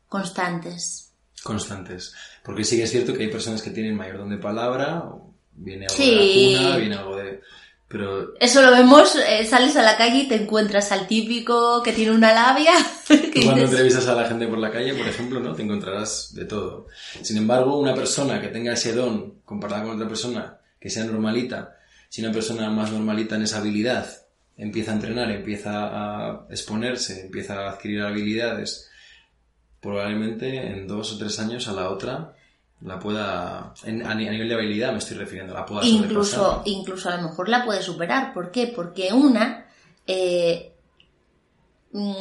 constantes. 0.09 1.13
Constantes. 1.43 2.15
Porque 2.43 2.65
sí 2.65 2.79
que 2.79 2.85
es 2.85 2.91
cierto 2.91 3.13
que 3.13 3.25
hay 3.25 3.31
personas 3.31 3.61
que 3.61 3.71
tienen 3.71 3.95
mayor 3.95 4.17
don 4.17 4.31
de 4.31 4.39
palabra, 4.39 5.05
viene 5.53 5.85
algo 5.85 5.97
Sí. 5.97 6.55
de 6.55 6.57
la 6.57 6.63
cuna, 6.63 6.77
viene 6.79 6.95
algo 6.97 7.17
de... 7.17 7.41
Pero 7.89 8.35
Eso 8.41 8.61
lo 8.63 8.71
vemos, 8.71 9.15
eh, 9.17 9.45
sales 9.47 9.77
a 9.77 9.83
la 9.83 9.97
calle 9.97 10.21
y 10.21 10.29
te 10.29 10.35
encuentras 10.37 10.93
al 10.93 11.07
típico 11.07 11.83
que 11.83 11.93
tiene 11.93 12.13
una 12.13 12.33
labia. 12.33 12.73
Tú 13.09 13.17
cuando 13.45 13.65
entrevistas 13.65 14.07
a 14.09 14.15
la 14.15 14.27
gente 14.29 14.47
por 14.47 14.59
la 14.59 14.71
calle, 14.71 14.95
por 14.95 15.07
ejemplo, 15.07 15.41
¿no? 15.41 15.55
Te 15.55 15.63
encontrarás 15.63 16.35
de 16.35 16.45
todo. 16.47 16.87
Sin 17.23 17.37
embargo, 17.39 17.79
una 17.79 17.95
persona 17.95 18.41
que 18.41 18.49
tenga 18.49 18.73
ese 18.75 18.95
don 18.95 19.41
comparada 19.45 19.85
con 19.85 19.97
otra 19.97 20.09
persona 20.09 20.58
que 20.81 20.91
sea 20.91 21.05
normalita, 21.05 21.77
si 22.09 22.23
una 22.25 22.33
persona 22.33 22.71
más 22.71 22.91
normalita 22.93 23.37
en 23.37 23.43
esa 23.43 23.59
habilidad 23.59 24.07
empieza 24.57 24.91
a 24.93 24.95
entrenar, 24.95 25.31
empieza 25.31 25.71
a 25.91 26.47
exponerse, 26.51 27.27
empieza 27.27 27.55
a 27.61 27.71
adquirir 27.71 28.03
habilidades, 28.03 28.91
probablemente 29.81 30.67
en 30.73 30.87
dos 30.89 31.13
o 31.13 31.19
tres 31.19 31.39
años 31.39 31.69
a 31.69 31.73
la 31.73 31.91
otra 31.91 32.35
la 32.81 32.99
pueda, 32.99 33.75
en- 33.85 34.07
a, 34.07 34.15
ni- 34.15 34.29
a 34.29 34.31
nivel 34.31 34.49
de 34.49 34.55
habilidad 34.55 34.93
me 34.93 34.99
estoy 34.99 35.17
refiriendo, 35.17 35.53
la 35.55 35.67
pueda 35.67 35.85
incluso, 35.85 36.63
incluso 36.65 37.09
a 37.11 37.17
lo 37.17 37.23
mejor 37.29 37.49
la 37.49 37.65
puede 37.65 37.83
superar. 37.83 38.33
¿Por 38.33 38.51
qué? 38.53 38.73
Porque 38.75 39.13
una 39.13 39.67
eh, 40.07 40.73
mm, 41.93 42.15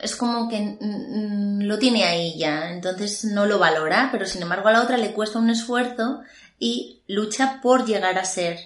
es 0.00 0.16
como 0.16 0.48
que 0.48 0.60
mm, 0.80 1.62
lo 1.62 1.78
tiene 1.78 2.04
ahí 2.04 2.36
ya, 2.38 2.70
entonces 2.72 3.24
no 3.26 3.46
lo 3.46 3.58
valora, 3.58 4.08
pero 4.12 4.26
sin 4.26 4.42
embargo 4.42 4.68
a 4.68 4.72
la 4.72 4.82
otra 4.82 4.96
le 4.98 5.12
cuesta 5.12 5.38
un 5.38 5.50
esfuerzo 5.50 6.20
y 6.62 7.02
lucha 7.08 7.58
por 7.60 7.86
llegar 7.86 8.20
a 8.20 8.24
ser, 8.24 8.56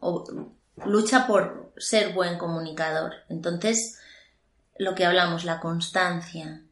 o 0.00 0.24
lucha 0.84 1.28
por 1.28 1.72
ser 1.76 2.12
buen 2.12 2.36
comunicador. 2.38 3.12
Entonces, 3.28 4.00
lo 4.78 4.96
que 4.96 5.04
hablamos, 5.04 5.44
la 5.44 5.60
constancia. 5.60 6.64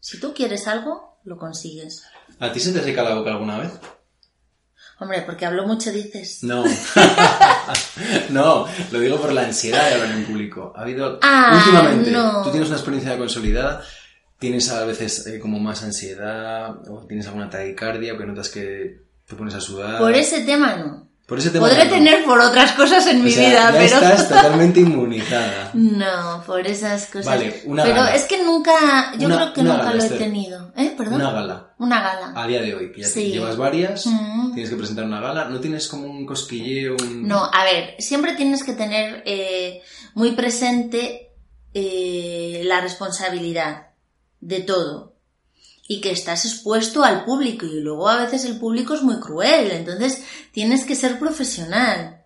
Si 0.00 0.18
tú 0.18 0.34
quieres 0.34 0.66
algo, 0.66 1.20
lo 1.22 1.38
consigues. 1.38 2.02
¿A 2.40 2.50
ti 2.52 2.58
se 2.58 2.72
te 2.72 2.82
seca 2.82 3.04
la 3.04 3.14
boca 3.14 3.30
alguna 3.30 3.58
vez? 3.58 3.70
Hombre, 4.98 5.22
porque 5.22 5.46
hablo 5.46 5.64
mucho, 5.64 5.92
dices. 5.92 6.42
No. 6.42 6.64
no, 8.30 8.66
lo 8.90 8.98
digo 8.98 9.20
por 9.20 9.32
la 9.32 9.42
ansiedad 9.42 9.88
de 9.88 9.94
hablar 9.94 10.10
en 10.10 10.24
público. 10.24 10.72
Ha 10.74 10.82
habido. 10.82 11.20
Ah, 11.22 11.52
últimamente, 11.54 12.10
no. 12.10 12.42
tú 12.42 12.50
tienes 12.50 12.68
una 12.68 12.78
experiencia 12.78 13.16
consolidada, 13.16 13.84
tienes 14.40 14.68
a 14.72 14.84
veces 14.84 15.24
eh, 15.28 15.38
como 15.38 15.60
más 15.60 15.84
ansiedad, 15.84 16.76
o 16.88 17.06
tienes 17.06 17.28
alguna 17.28 17.48
taquicardia, 17.48 18.14
o 18.14 18.18
que 18.18 18.26
notas 18.26 18.48
que 18.48 19.11
te 19.26 19.36
pones 19.36 19.54
a 19.54 19.60
sudar. 19.60 19.98
Por 19.98 20.14
ese 20.14 20.40
tema 20.42 20.76
no. 20.76 21.02
Por 21.26 21.38
ese 21.38 21.50
tema. 21.50 21.66
Podré 21.68 21.84
no. 21.84 21.90
tener 21.90 22.24
por 22.24 22.38
otras 22.40 22.72
cosas 22.72 23.06
en 23.06 23.20
O 23.20 23.24
mi 23.24 23.30
sea, 23.30 23.48
vida, 23.48 23.60
ya 23.72 23.78
pero. 23.78 23.84
estás 24.06 24.28
totalmente 24.28 24.80
inmunizada. 24.80 25.70
No, 25.72 26.42
por 26.44 26.66
esas 26.66 27.06
cosas. 27.06 27.24
Vale, 27.26 27.62
una 27.64 27.84
Pero 27.84 27.96
gala. 27.96 28.14
es 28.14 28.24
que 28.24 28.42
nunca. 28.44 28.72
Yo 29.18 29.28
Una- 29.28 29.36
creo 29.36 29.52
que 29.54 29.62
nunca 29.62 29.76
gala, 29.78 29.94
lo 29.94 30.02
he 30.02 30.08
tenido. 30.10 30.72
¿Eh? 30.76 30.92
¿Perdón? 30.96 31.14
Una 31.14 31.30
gala. 31.30 31.74
Una 31.78 32.02
gala. 32.02 32.32
A 32.36 32.46
día 32.46 32.60
de 32.60 32.74
hoy, 32.74 32.92
que 32.92 33.00
ya 33.02 33.06
Sí. 33.08 33.30
llevas 33.32 33.56
varias, 33.56 34.02
tienes 34.52 34.68
que 34.68 34.76
presentar 34.76 35.04
una 35.04 35.20
gala, 35.20 35.46
¿no 35.46 35.58
tienes 35.60 35.88
como 35.88 36.06
un 36.06 36.26
cosquilleo? 36.26 36.96
Un... 37.00 37.26
No, 37.26 37.48
a 37.50 37.64
ver, 37.64 37.94
siempre 37.98 38.34
tienes 38.34 38.62
que 38.64 38.72
tener 38.74 39.22
eh, 39.24 39.80
muy 40.14 40.32
presente 40.32 41.30
eh, 41.72 42.62
la 42.64 42.80
responsabilidad 42.82 43.86
de 44.40 44.60
todo 44.60 45.11
y 45.86 46.00
que 46.00 46.12
estás 46.12 46.44
expuesto 46.44 47.04
al 47.04 47.24
público 47.24 47.66
y 47.66 47.80
luego 47.80 48.08
a 48.08 48.24
veces 48.24 48.44
el 48.44 48.58
público 48.58 48.94
es 48.94 49.02
muy 49.02 49.18
cruel, 49.20 49.70
entonces 49.72 50.22
tienes 50.52 50.84
que 50.84 50.94
ser 50.94 51.18
profesional. 51.18 52.18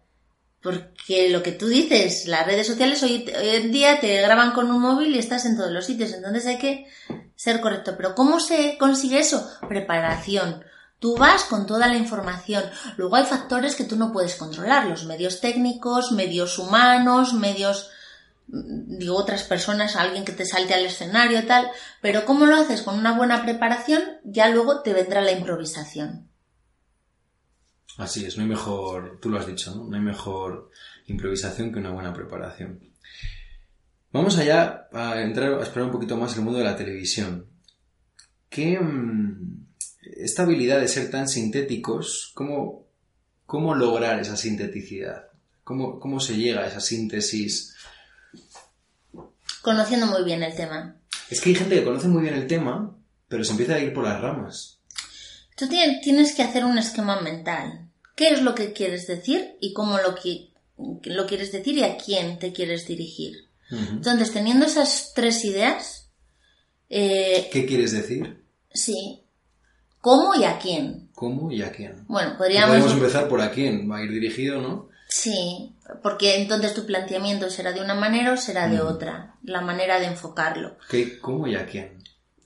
Porque 0.63 1.31
lo 1.31 1.43
que 1.43 1.53
tú 1.53 1.69
dices, 1.69 2.27
las 2.27 2.45
redes 2.45 2.67
sociales 2.67 3.03
hoy, 3.03 3.25
hoy 3.39 3.49
en 3.51 3.71
día 3.71 4.01
te 4.01 4.21
graban 4.21 4.51
con 4.51 4.71
un 4.71 4.83
móvil 4.83 5.15
y 5.15 5.19
estás 5.19 5.47
en 5.47 5.57
todos 5.57 5.71
los 5.71 5.87
sitios, 5.87 6.13
entonces 6.13 6.45
hay 6.47 6.59
que 6.59 6.87
ser 7.37 7.61
correcto. 7.61 7.95
Pero 7.97 8.15
¿cómo 8.15 8.41
se 8.41 8.77
consigue 8.77 9.21
eso? 9.21 9.49
Preparación. 9.69 10.65
Tú 10.99 11.17
vas 11.17 11.45
con 11.45 11.67
toda 11.67 11.87
la 11.87 11.97
información. 11.97 12.65
Luego 12.97 13.17
hay 13.17 13.25
factores 13.25 13.77
que 13.77 13.85
tú 13.85 13.97
no 13.97 14.13
puedes 14.13 14.35
controlar, 14.35 14.87
los 14.87 15.05
medios 15.05 15.41
técnicos, 15.41 16.11
medios 16.11 16.59
humanos, 16.59 17.35
medios, 17.35 17.91
digo, 18.49 19.17
otras 19.17 19.43
personas, 19.43 19.97
alguien 19.97 20.25
que 20.25 20.33
te 20.33 20.47
salte 20.47 20.75
al 20.75 20.87
escenario, 20.87 21.47
tal. 21.47 21.69
Pero 22.01 22.25
¿cómo 22.25 22.47
lo 22.47 22.57
haces? 22.57 22.83
Con 22.83 22.99
una 22.99 23.17
buena 23.17 23.43
preparación, 23.43 24.03
ya 24.25 24.49
luego 24.49 24.83
te 24.83 24.93
vendrá 24.93 25.21
la 25.21 25.33
improvisación. 25.33 26.29
Así 27.99 28.27
es, 28.27 28.37
no 28.37 28.43
hay 28.43 28.49
mejor, 28.49 29.19
tú 29.21 29.31
lo 29.31 29.39
has 29.39 29.47
dicho, 29.47 29.75
¿no? 29.75 29.85
No 29.85 29.97
hay 29.97 30.03
mejor 30.03 30.71
improvisación 31.07 31.73
que 31.73 31.79
una 31.79 31.93
buena 31.93 32.13
preparación. 32.13 32.81
Vamos 34.13 34.39
allá 34.39 34.89
a 34.93 35.21
entrar, 35.21 35.55
a 35.55 35.61
explorar 35.61 35.87
un 35.87 35.93
poquito 35.93 36.17
más 36.17 36.37
el 36.37 36.43
mundo 36.43 36.59
de 36.59 36.65
la 36.65 36.77
televisión. 36.77 37.47
¿Qué, 38.49 38.79
mm, 38.79 39.67
esta 40.19 40.43
habilidad 40.43 40.81
de 40.81 40.89
ser 40.89 41.11
tan 41.11 41.27
sintéticos, 41.29 42.33
cómo, 42.35 42.87
cómo 43.47 43.75
lograr 43.75 44.21
esa 44.21 44.37
sinteticidad? 44.37 45.29
¿Cómo, 45.65 45.99
¿Cómo 45.99 46.21
se 46.21 46.37
llega 46.37 46.63
a 46.63 46.69
esa 46.69 46.81
síntesis? 46.81 47.76
Conociendo 49.67 50.07
muy 50.07 50.23
bien 50.23 50.45
el 50.45 50.55
tema. 50.55 50.95
Es 51.29 51.41
que 51.41 51.49
hay 51.49 51.57
gente 51.57 51.75
que 51.75 51.83
conoce 51.85 52.07
muy 52.07 52.23
bien 52.23 52.35
el 52.35 52.47
tema, 52.47 52.97
pero 53.27 53.43
se 53.43 53.51
empieza 53.51 53.75
a 53.75 53.81
ir 53.81 53.93
por 53.93 54.05
las 54.05 54.21
ramas. 54.21 54.79
Tú 55.57 55.67
tien- 55.67 56.01
tienes 56.05 56.37
que 56.37 56.45
hacer 56.45 56.65
un 56.65 56.79
esquema 56.79 57.21
mental. 57.21 57.89
¿Qué 58.15 58.29
es 58.29 58.43
lo 58.43 58.55
que 58.55 58.73
quieres 58.73 59.09
decir 59.09 59.57
y 59.61 59.73
cómo 59.73 59.97
lo, 59.99 60.15
qui- 60.17 60.51
lo 61.03 61.27
quieres 61.27 61.51
decir 61.51 61.77
y 61.79 61.83
a 61.83 61.97
quién 61.97 62.39
te 62.39 62.53
quieres 62.53 62.87
dirigir? 62.87 63.49
Entonces, 63.69 64.33
teniendo 64.33 64.67
esas 64.67 65.11
tres 65.17 65.45
ideas, 65.45 66.11
eh, 66.89 67.49
¿Qué 67.53 67.67
quieres 67.67 67.91
decir? 67.91 68.45
sí, 68.73 69.25
¿cómo 70.01 70.33
y 70.37 70.45
a 70.45 70.61
quién? 70.61 71.09
¿Cómo 71.13 71.51
y 71.51 71.63
a 71.63 71.73
quién? 71.73 72.05
Bueno, 72.07 72.37
Podríamos 72.39 72.69
podríamos... 72.77 72.93
empezar 72.93 73.29
por 73.29 73.41
a 73.41 73.51
quién, 73.51 73.91
va 73.91 73.97
a 73.99 74.05
ir 74.05 74.13
dirigido, 74.13 74.61
¿no? 74.63 74.91
Sí, 75.09 75.75
porque 76.03 76.41
entonces 76.43 76.75
tu 76.75 76.85
planteamiento 76.85 77.49
será 77.51 77.73
de 77.73 77.81
una 77.81 77.95
manera 77.95 78.33
o 78.33 78.37
será 78.37 78.69
de 78.69 78.79
Mm. 78.83 78.87
otra, 78.87 79.37
la 79.43 79.61
manera 79.61 80.01
de 80.01 80.07
enfocarlo. 80.07 80.77
¿Qué, 80.91 81.19
¿Cómo 81.21 81.47
y 81.47 81.55
a 81.55 81.67
quién? 81.67 82.03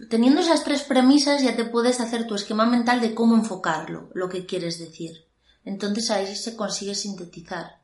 Teniendo 0.09 0.41
esas 0.41 0.65
tres 0.65 0.83
premisas 0.83 1.43
ya 1.43 1.57
te 1.57 1.65
puedes 1.65 2.01
hacer 2.01 2.27
tu 2.27 2.35
esquema 2.35 2.67
mental 2.67 3.01
de 3.01 3.15
cómo 3.15 3.35
enfocarlo, 3.35 4.11
lo 4.15 4.29
que 4.29 4.47
quieres 4.47 4.79
decir. 4.79 5.27
Entonces 5.65 6.11
ahí 6.11 6.35
se 6.37 6.57
consigue 6.57 6.95
sintetizar. 6.95 7.81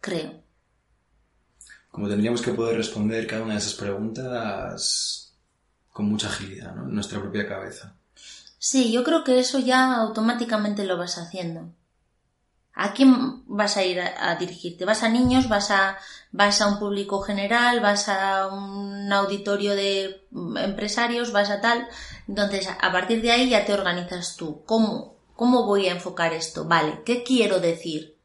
Creo. 0.00 0.42
como 1.90 2.08
tendríamos 2.08 2.40
que 2.40 2.52
poder 2.54 2.76
responder 2.78 3.26
cada 3.26 3.42
una 3.42 3.52
de 3.52 3.58
esas 3.60 3.74
preguntas 3.74 5.34
con 5.90 6.06
mucha 6.06 6.28
agilidad, 6.28 6.74
¿no? 6.74 6.88
En 6.88 6.94
nuestra 6.94 7.20
propia 7.20 7.46
cabeza. 7.46 7.94
Sí, 8.58 8.90
yo 8.90 9.04
creo 9.04 9.24
que 9.24 9.38
eso 9.38 9.58
ya 9.58 9.96
automáticamente 9.96 10.84
lo 10.84 10.96
vas 10.96 11.18
haciendo. 11.18 11.68
¿A 12.74 12.94
quién 12.94 13.44
vas 13.46 13.76
a 13.76 13.84
ir 13.84 14.00
a, 14.00 14.34
dirigirte? 14.36 14.84
¿Vas 14.84 15.02
a 15.02 15.08
niños? 15.08 15.48
¿Vas 15.48 15.70
a, 15.70 15.98
¿Vas 16.30 16.60
a 16.60 16.68
un 16.68 16.78
público 16.78 17.20
general? 17.20 17.80
¿Vas 17.80 18.08
a 18.08 18.48
un 18.48 19.12
auditorio 19.12 19.74
de 19.74 20.26
empresarios? 20.56 21.32
¿Vas 21.32 21.50
a 21.50 21.60
tal? 21.60 21.86
Entonces, 22.26 22.68
a 22.68 22.92
partir 22.92 23.20
de 23.20 23.30
ahí 23.30 23.50
ya 23.50 23.66
te 23.66 23.74
organizas 23.74 24.36
tú. 24.36 24.64
¿Cómo, 24.64 25.16
cómo 25.36 25.66
voy 25.66 25.88
a 25.88 25.92
enfocar 25.92 26.32
esto? 26.32 26.64
Vale, 26.64 27.02
¿qué 27.04 27.22
quiero 27.22 27.60
decir? 27.60 28.16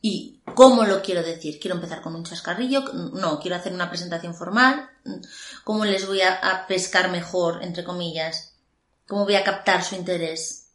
¿Y 0.00 0.40
cómo 0.54 0.84
lo 0.84 1.02
quiero 1.02 1.22
decir? 1.22 1.58
¿Quiero 1.58 1.76
empezar 1.76 2.02
con 2.02 2.14
un 2.14 2.24
chascarrillo? 2.24 2.84
No, 2.92 3.40
quiero 3.40 3.56
hacer 3.56 3.72
una 3.72 3.88
presentación 3.88 4.34
formal. 4.34 4.88
¿Cómo 5.64 5.84
les 5.84 6.06
voy 6.06 6.20
a 6.20 6.66
pescar 6.68 7.10
mejor, 7.10 7.64
entre 7.64 7.82
comillas? 7.82 8.52
¿Cómo 9.08 9.24
voy 9.24 9.34
a 9.34 9.44
captar 9.44 9.82
su 9.82 9.96
interés? 9.96 10.70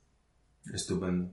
Estupendo. 0.74 1.32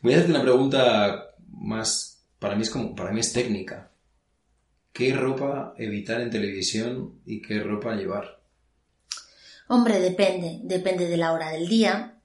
Voy 0.00 0.12
a 0.12 0.16
hacerte 0.16 0.32
una 0.32 0.42
pregunta 0.42 1.34
más, 1.52 2.22
para 2.38 2.56
mí 2.56 2.62
es 2.62 2.70
como, 2.70 2.94
para 2.94 3.12
mí 3.12 3.20
es 3.20 3.32
técnica. 3.32 3.90
¿Qué 4.92 5.12
ropa 5.12 5.74
evitar 5.76 6.20
en 6.20 6.30
televisión 6.30 7.20
y 7.26 7.40
qué 7.42 7.60
ropa 7.60 7.94
llevar? 7.94 8.40
Hombre, 9.68 10.00
depende, 10.00 10.60
depende 10.64 11.06
de 11.06 11.16
la 11.16 11.32
hora 11.32 11.50
del 11.50 11.68
día, 11.68 12.18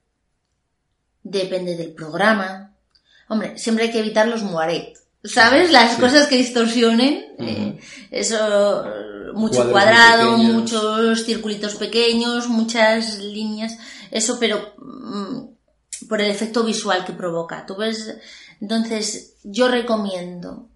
depende 1.21 1.75
del 1.75 1.93
programa. 1.93 2.75
Hombre, 3.27 3.57
siempre 3.57 3.85
hay 3.85 3.91
que 3.91 3.99
evitar 3.99 4.27
los 4.27 4.43
moaret. 4.43 4.97
¿Sabes? 5.23 5.71
Las 5.71 5.97
cosas 5.97 6.27
que 6.27 6.37
distorsionen. 6.37 7.25
Eh, 7.39 7.79
eso, 8.11 8.85
mucho 9.33 9.69
cuadrado, 9.69 10.37
muchos 10.37 11.25
circulitos 11.25 11.75
pequeños, 11.75 12.47
muchas 12.47 13.19
líneas. 13.19 13.77
Eso, 14.11 14.37
pero 14.39 14.73
mm, 14.77 15.54
por 16.07 16.21
el 16.21 16.29
efecto 16.29 16.63
visual 16.63 17.05
que 17.05 17.13
provoca. 17.13 17.65
Tú 17.65 17.75
ves, 17.75 18.17
entonces 18.61 19.35
yo 19.43 19.67
recomiendo 19.67 20.67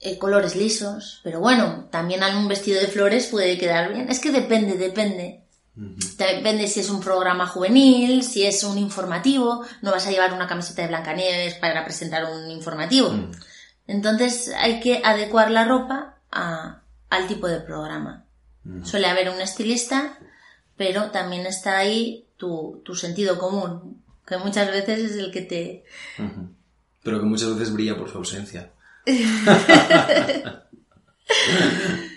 eh, 0.00 0.18
colores 0.18 0.56
lisos, 0.56 1.20
pero 1.24 1.40
bueno, 1.40 1.88
también 1.90 2.22
algún 2.22 2.48
vestido 2.48 2.80
de 2.80 2.86
flores 2.86 3.26
puede 3.26 3.58
quedar 3.58 3.92
bien. 3.92 4.08
Es 4.10 4.20
que 4.20 4.30
depende, 4.30 4.76
depende. 4.76 5.42
Depende 5.74 6.68
si 6.68 6.80
es 6.80 6.88
un 6.88 7.00
programa 7.00 7.46
juvenil, 7.46 8.22
si 8.22 8.46
es 8.46 8.64
un 8.64 8.78
informativo. 8.78 9.62
No 9.82 9.90
vas 9.90 10.06
a 10.06 10.10
llevar 10.10 10.32
una 10.32 10.46
camiseta 10.46 10.82
de 10.82 10.88
Blancanieves 10.88 11.54
para 11.54 11.84
presentar 11.84 12.24
un 12.24 12.50
informativo. 12.50 13.10
Mm. 13.10 13.32
Entonces 13.86 14.52
hay 14.56 14.80
que 14.80 15.02
adecuar 15.04 15.50
la 15.50 15.66
ropa 15.66 16.16
al 16.30 17.26
tipo 17.28 17.46
de 17.46 17.60
programa. 17.60 18.24
Suele 18.82 19.06
haber 19.06 19.30
un 19.30 19.40
estilista, 19.40 20.18
pero 20.76 21.10
también 21.10 21.46
está 21.46 21.78
ahí 21.78 22.26
tu, 22.36 22.82
tu 22.84 22.94
sentido 22.96 23.38
común 23.38 24.02
que 24.26 24.36
muchas 24.38 24.70
veces 24.70 25.10
es 25.10 25.16
el 25.16 25.30
que 25.30 25.42
te... 25.42 25.84
Pero 27.02 27.20
que 27.20 27.26
muchas 27.26 27.50
veces 27.56 27.72
brilla 27.72 27.96
por 27.96 28.10
su 28.10 28.18
ausencia. 28.18 28.72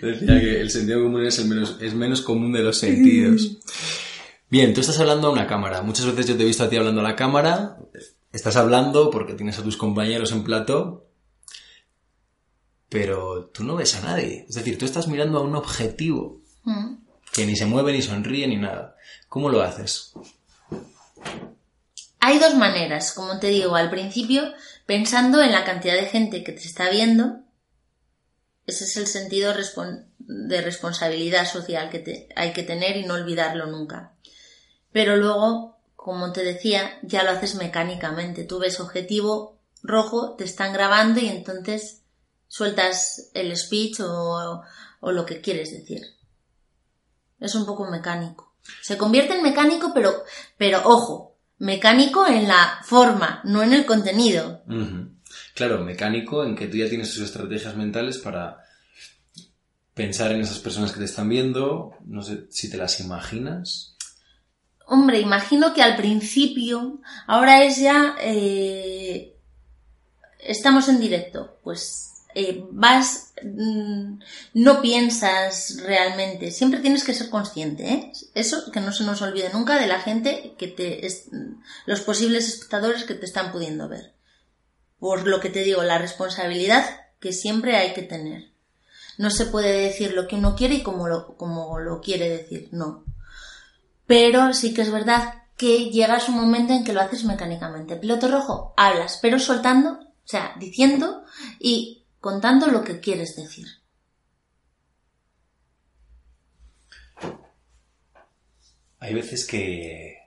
Decía 0.02 0.40
que 0.40 0.62
el 0.62 0.70
sentido 0.70 1.04
común 1.04 1.26
es, 1.26 1.38
el 1.40 1.46
menos, 1.46 1.78
es 1.80 1.94
menos 1.94 2.22
común 2.22 2.52
de 2.52 2.64
los 2.64 2.78
sentidos. 2.78 3.58
Bien, 4.50 4.74
tú 4.74 4.82
estás 4.82 5.00
hablando 5.00 5.28
a 5.28 5.32
una 5.32 5.46
cámara. 5.46 5.84
Muchas 5.84 6.08
veces 6.08 6.28
yo 6.28 6.38
te 6.38 6.44
he 6.44 6.48
visto 6.48 6.64
a 6.64 6.70
ti 6.70 6.78
hablando 6.78 7.02
a 7.02 7.04
la 7.04 7.16
cámara. 7.16 7.78
Estás 8.34 8.56
hablando 8.56 9.12
porque 9.12 9.34
tienes 9.34 9.60
a 9.60 9.64
tus 9.64 9.78
compañeros 9.78 10.32
en 10.32 10.44
plato. 10.44 11.06
Pero 12.90 13.46
tú 13.54 13.64
no 13.64 13.76
ves 13.76 13.96
a 13.96 14.02
nadie. 14.02 14.46
Es 14.50 14.56
decir, 14.56 14.80
tú 14.80 14.86
estás 14.86 15.08
mirando 15.08 15.38
a 15.38 15.42
un 15.42 15.56
objetivo. 15.56 16.42
Que 17.32 17.46
ni 17.46 17.56
se 17.56 17.68
mueve, 17.68 17.94
ni 17.94 18.02
sonríe, 18.02 18.48
ni 18.48 18.58
nada. 18.58 18.96
¿Cómo 19.28 19.50
lo 19.50 19.62
haces? 19.62 20.14
Hay 22.20 22.38
dos 22.40 22.56
maneras, 22.56 23.14
como 23.14 23.40
te 23.40 23.48
digo 23.48 23.76
al 23.76 23.90
principio, 23.90 24.54
pensando 24.86 25.42
en 25.42 25.52
la 25.52 25.64
cantidad 25.64 25.94
de 25.94 26.08
gente 26.08 26.44
que 26.44 26.52
te 26.52 26.64
está 26.64 26.90
viendo. 26.90 27.40
Ese 28.66 28.84
es 28.84 28.98
el 28.98 29.08
sentido 29.08 29.54
de 30.20 30.62
responsabilidad 30.62 31.50
social 31.50 31.90
que 31.90 32.28
hay 32.36 32.54
que 32.54 32.64
tener 32.64 32.98
y 32.98 33.06
no 33.06 33.14
olvidarlo 33.14 33.68
nunca. 33.68 34.14
Pero 34.92 35.16
luego, 35.16 35.78
como 35.96 36.32
te 36.34 36.44
decía, 36.44 37.00
ya 37.04 37.24
lo 37.24 37.32
haces 37.32 37.56
mecánicamente. 37.56 38.44
Tú 38.44 38.60
ves 38.60 38.80
objetivo 38.80 39.60
rojo, 39.82 40.36
te 40.36 40.44
están 40.44 40.74
grabando 40.74 41.22
y 41.22 41.30
entonces 41.30 42.02
sueltas 42.48 43.30
el 43.34 43.56
speech 43.56 44.02
o, 44.02 44.62
o 45.00 45.12
lo 45.12 45.26
que 45.26 45.40
quieres 45.40 45.72
decir. 45.72 46.02
Es 47.40 47.56
un 47.56 47.66
poco 47.66 47.90
mecánico. 47.90 48.54
Se 48.82 48.98
convierte 48.98 49.36
en 49.36 49.44
mecánico, 49.44 49.92
pero, 49.94 50.24
pero 50.58 50.82
ojo, 50.84 51.29
mecánico 51.60 52.26
en 52.26 52.48
la 52.48 52.80
forma, 52.84 53.42
no 53.44 53.62
en 53.62 53.74
el 53.74 53.86
contenido. 53.86 54.64
Claro, 55.54 55.84
mecánico 55.84 56.44
en 56.44 56.56
que 56.56 56.68
tú 56.68 56.78
ya 56.78 56.90
tienes 56.90 57.14
tus 57.14 57.24
estrategias 57.24 57.76
mentales 57.76 58.18
para 58.18 58.64
pensar 59.94 60.32
en 60.32 60.42
esas 60.42 60.60
personas 60.60 60.92
que 60.92 61.00
te 61.00 61.06
están 61.06 61.28
viendo, 61.28 61.92
no 62.06 62.24
sé 62.24 62.48
si 62.50 62.70
te 62.70 62.78
las 62.78 63.02
imaginas. 63.02 63.96
Hombre, 64.86 65.20
imagino 65.20 65.74
que 65.74 65.84
al 65.84 65.98
principio, 65.98 67.02
ahora 67.28 67.64
es 67.64 67.78
ya, 67.78 68.16
eh, 68.22 69.36
estamos 70.40 70.88
en 70.88 71.00
directo, 71.00 71.60
pues 71.64 72.09
eh, 72.36 72.64
vas, 72.72 73.34
mm, 73.44 74.20
no 74.54 74.82
piensas 74.82 75.78
realmente, 75.84 76.52
siempre 76.52 76.80
tienes 76.80 77.04
que 77.04 77.14
ser 77.14 77.30
consciente, 77.30 77.92
¿eh? 77.92 78.12
Eso 78.36 78.72
que 78.72 78.82
no 78.82 78.92
se 78.92 79.04
nos 79.04 79.22
olvide 79.22 79.50
nunca 79.52 79.80
de 79.80 79.88
la 79.88 80.00
gente 80.00 80.54
que 80.58 80.68
te, 80.68 81.08
los 81.86 82.02
posibles 82.02 82.48
espectadores 82.48 83.04
que 83.04 83.16
te 83.16 83.26
están 83.26 83.52
pudiendo 83.52 83.90
ver. 83.90 84.14
Por 85.00 85.28
lo 85.28 85.40
que 85.40 85.50
te 85.50 85.64
digo, 85.64 85.82
la 85.84 85.98
responsabilidad 85.98 86.86
que 87.20 87.34
siempre 87.34 87.78
hay 87.78 87.94
que 87.94 88.04
tener. 88.04 88.52
No 89.18 89.32
se 89.32 89.46
puede 89.46 89.82
decir 89.82 90.14
lo 90.14 90.28
que 90.28 90.36
uno 90.36 90.56
quiere 90.56 90.76
y 90.76 90.84
como 90.84 91.08
lo, 91.08 91.36
como 91.36 91.80
lo 91.80 92.00
quiere 92.00 92.30
decir, 92.30 92.70
no. 92.72 93.06
Pero 94.06 94.54
sí 94.54 94.74
que 94.74 94.82
es 94.82 94.92
verdad 94.92 95.44
que 95.58 95.90
llegas 95.90 96.30
un 96.30 96.36
momento 96.36 96.74
en 96.74 96.84
que 96.84 96.94
lo 96.94 97.02
haces 97.02 97.26
mecánicamente. 97.26 97.98
Piloto 97.98 98.30
rojo, 98.30 98.74
hablas, 98.78 99.20
pero 99.22 99.40
soltando, 99.40 100.00
o 100.00 100.28
sea, 100.28 100.56
diciendo 100.58 101.24
y 101.60 101.99
contando 102.20 102.68
lo 102.68 102.84
que 102.84 103.00
quieres 103.00 103.36
decir. 103.36 103.68
Hay 109.00 109.14
veces 109.14 109.48
que... 109.48 110.18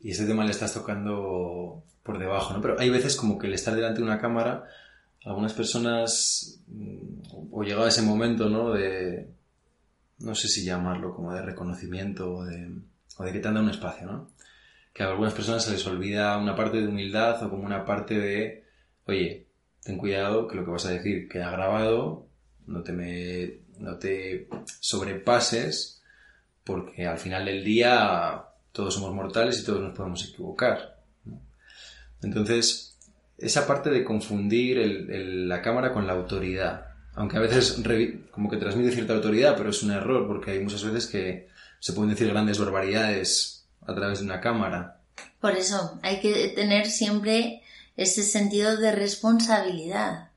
Y 0.00 0.12
este 0.12 0.26
tema 0.26 0.44
le 0.44 0.52
estás 0.52 0.74
tocando 0.74 1.82
por 2.04 2.18
debajo, 2.18 2.54
¿no? 2.54 2.60
Pero 2.62 2.78
hay 2.78 2.88
veces 2.88 3.16
como 3.16 3.36
que 3.36 3.48
el 3.48 3.54
estar 3.54 3.74
delante 3.74 3.98
de 3.98 4.06
una 4.06 4.20
cámara, 4.20 4.64
algunas 5.24 5.52
personas, 5.52 6.60
mm, 6.68 7.48
o 7.50 7.64
llegado 7.64 7.88
ese 7.88 8.02
momento, 8.02 8.48
¿no? 8.48 8.72
De, 8.72 9.28
no 10.20 10.34
sé 10.34 10.48
si 10.48 10.64
llamarlo 10.64 11.14
como 11.14 11.34
de 11.34 11.42
reconocimiento 11.42 12.32
o 12.32 12.44
de, 12.44 12.72
o 13.16 13.24
de 13.24 13.32
que 13.32 13.40
te 13.40 13.48
han 13.48 13.54
dado 13.54 13.66
un 13.66 13.72
espacio, 13.72 14.06
¿no? 14.06 14.30
Que 14.92 15.02
a 15.02 15.08
algunas 15.08 15.34
personas 15.34 15.64
se 15.64 15.72
les 15.72 15.86
olvida 15.86 16.38
una 16.38 16.54
parte 16.54 16.80
de 16.80 16.88
humildad 16.88 17.42
o 17.42 17.50
como 17.50 17.64
una 17.64 17.84
parte 17.84 18.18
de, 18.18 18.64
oye, 19.06 19.47
ten 19.82 19.98
cuidado 19.98 20.48
que 20.48 20.56
lo 20.56 20.64
que 20.64 20.70
vas 20.70 20.86
a 20.86 20.90
decir 20.90 21.28
queda 21.28 21.50
grabado, 21.50 22.26
no 22.66 22.82
te, 22.82 22.92
me, 22.92 23.60
no 23.78 23.98
te 23.98 24.48
sobrepases, 24.80 26.02
porque 26.64 27.06
al 27.06 27.18
final 27.18 27.46
del 27.46 27.64
día 27.64 28.44
todos 28.72 28.94
somos 28.94 29.14
mortales 29.14 29.60
y 29.60 29.64
todos 29.64 29.80
nos 29.80 29.96
podemos 29.96 30.28
equivocar. 30.28 30.98
Entonces, 32.22 32.96
esa 33.38 33.66
parte 33.66 33.90
de 33.90 34.04
confundir 34.04 34.78
la 35.08 35.62
cámara 35.62 35.92
con 35.92 36.06
la 36.06 36.12
autoridad, 36.12 36.88
aunque 37.14 37.36
a 37.36 37.40
veces 37.40 37.82
como 38.30 38.50
que 38.50 38.56
transmite 38.56 38.92
cierta 38.92 39.14
autoridad, 39.14 39.56
pero 39.56 39.70
es 39.70 39.82
un 39.82 39.92
error, 39.92 40.26
porque 40.26 40.52
hay 40.52 40.60
muchas 40.60 40.84
veces 40.84 41.06
que 41.06 41.48
se 41.80 41.92
pueden 41.92 42.10
decir 42.10 42.28
grandes 42.28 42.58
barbaridades 42.58 43.66
a 43.86 43.94
través 43.94 44.18
de 44.18 44.26
una 44.26 44.40
cámara. 44.40 45.00
Por 45.40 45.52
eso, 45.52 45.98
hay 46.02 46.20
que 46.20 46.48
tener 46.48 46.86
siempre 46.86 47.62
ese 47.98 48.22
sentido 48.22 48.76
de 48.76 48.92
responsabilidad. 48.92 50.30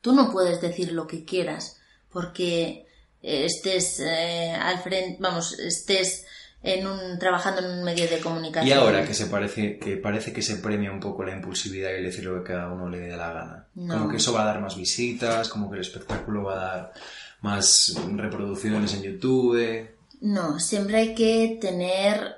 Tú 0.00 0.12
no 0.12 0.32
puedes 0.32 0.60
decir 0.60 0.92
lo 0.92 1.06
que 1.06 1.24
quieras 1.24 1.80
porque 2.12 2.86
eh, 3.22 3.44
estés 3.44 4.00
eh, 4.00 4.50
al 4.50 4.80
frente, 4.80 5.16
vamos, 5.20 5.56
estés 5.60 6.26
en 6.60 6.88
un, 6.88 7.18
trabajando 7.20 7.60
en 7.60 7.78
un 7.78 7.84
medio 7.84 8.08
de 8.08 8.18
comunicación. 8.18 8.66
Y 8.66 8.72
ahora 8.72 9.06
que 9.06 9.14
se 9.14 9.26
parece 9.26 9.78
que 9.78 9.96
parece 9.96 10.32
que 10.32 10.42
se 10.42 10.56
premia 10.56 10.90
un 10.90 10.98
poco 10.98 11.24
la 11.24 11.36
impulsividad 11.36 11.90
y 11.90 12.02
decir 12.02 12.24
lo 12.24 12.42
que 12.42 12.52
cada 12.52 12.68
uno 12.72 12.88
le 12.88 12.98
dé 12.98 13.16
la 13.16 13.32
gana. 13.32 13.66
Como 13.74 14.08
que 14.08 14.16
eso 14.16 14.32
va 14.32 14.42
a 14.42 14.46
dar 14.46 14.60
más 14.60 14.76
visitas, 14.76 15.48
como 15.48 15.70
que 15.70 15.76
el 15.76 15.82
espectáculo 15.82 16.42
va 16.42 16.54
a 16.54 16.66
dar 16.66 16.92
más 17.42 17.94
reproducciones 18.16 18.92
en 18.94 19.02
YouTube. 19.02 19.88
No, 20.20 20.58
siempre 20.58 20.96
hay 20.96 21.14
que 21.14 21.58
tener 21.60 22.37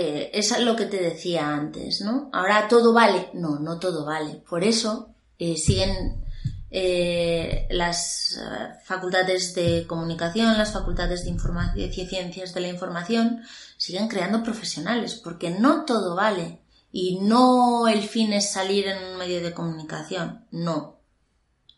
eh, 0.00 0.30
es 0.32 0.56
lo 0.60 0.76
que 0.76 0.86
te 0.86 1.02
decía 1.02 1.48
antes, 1.48 2.02
¿no? 2.02 2.30
Ahora 2.32 2.68
todo 2.68 2.92
vale. 2.92 3.30
No, 3.34 3.58
no 3.58 3.80
todo 3.80 4.04
vale. 4.04 4.40
Por 4.48 4.62
eso 4.62 5.08
eh, 5.40 5.56
siguen 5.56 6.24
eh, 6.70 7.66
las 7.70 8.38
facultades 8.84 9.56
de 9.56 9.86
comunicación, 9.88 10.56
las 10.56 10.72
facultades 10.72 11.24
de, 11.24 11.32
de 11.74 11.92
ciencias 11.92 12.54
de 12.54 12.60
la 12.60 12.68
información 12.68 13.42
siguen 13.76 14.06
creando 14.06 14.44
profesionales, 14.44 15.16
porque 15.16 15.50
no 15.50 15.84
todo 15.84 16.14
vale. 16.14 16.60
Y 16.92 17.18
no 17.20 17.88
el 17.88 18.02
fin 18.02 18.32
es 18.32 18.52
salir 18.52 18.86
en 18.86 19.02
un 19.02 19.18
medio 19.18 19.42
de 19.42 19.52
comunicación. 19.52 20.46
No. 20.52 21.00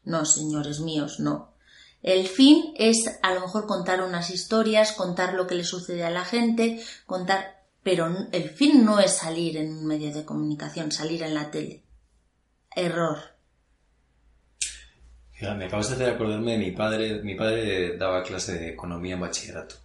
No, 0.05 0.27
señores 0.27 0.81
míos, 0.81 1.21
no. 1.21 1.55
El 2.03 2.29
fin 2.29 2.75
es 2.77 3.19
a 3.23 3.33
lo 3.33 3.41
mejor 3.41 3.67
contar 3.67 4.03
unas 4.03 4.29
historias, 4.29 4.93
contar 4.93 5.33
lo 5.33 5.47
que 5.47 5.55
le 5.55 5.65
sucede 5.65 6.05
a 6.05 6.11
la 6.11 6.25
gente, 6.25 6.83
contar, 7.07 7.60
pero 7.83 8.29
el 8.33 8.51
fin 8.51 8.85
no 8.85 9.01
es 9.01 9.17
salir 9.17 9.57
en 9.57 9.73
un 9.73 9.87
medio 9.87 10.13
de 10.13 10.25
comunicación, 10.25 10.93
salir 10.93 11.23
en 11.23 11.35
la 11.35 11.51
tele. 11.51 11.83
Error. 12.75 13.19
me 15.41 15.65
acabas 15.65 15.89
de 15.89 15.95
hacer 15.95 16.11
acordarme 16.11 16.53
de 16.53 16.59
mi 16.59 16.71
padre. 16.73 17.23
Mi 17.23 17.35
padre 17.35 17.97
daba 17.97 18.23
clase 18.23 18.59
de 18.59 18.69
economía 18.71 19.15
en 19.15 19.21
bachillerato. 19.21 19.77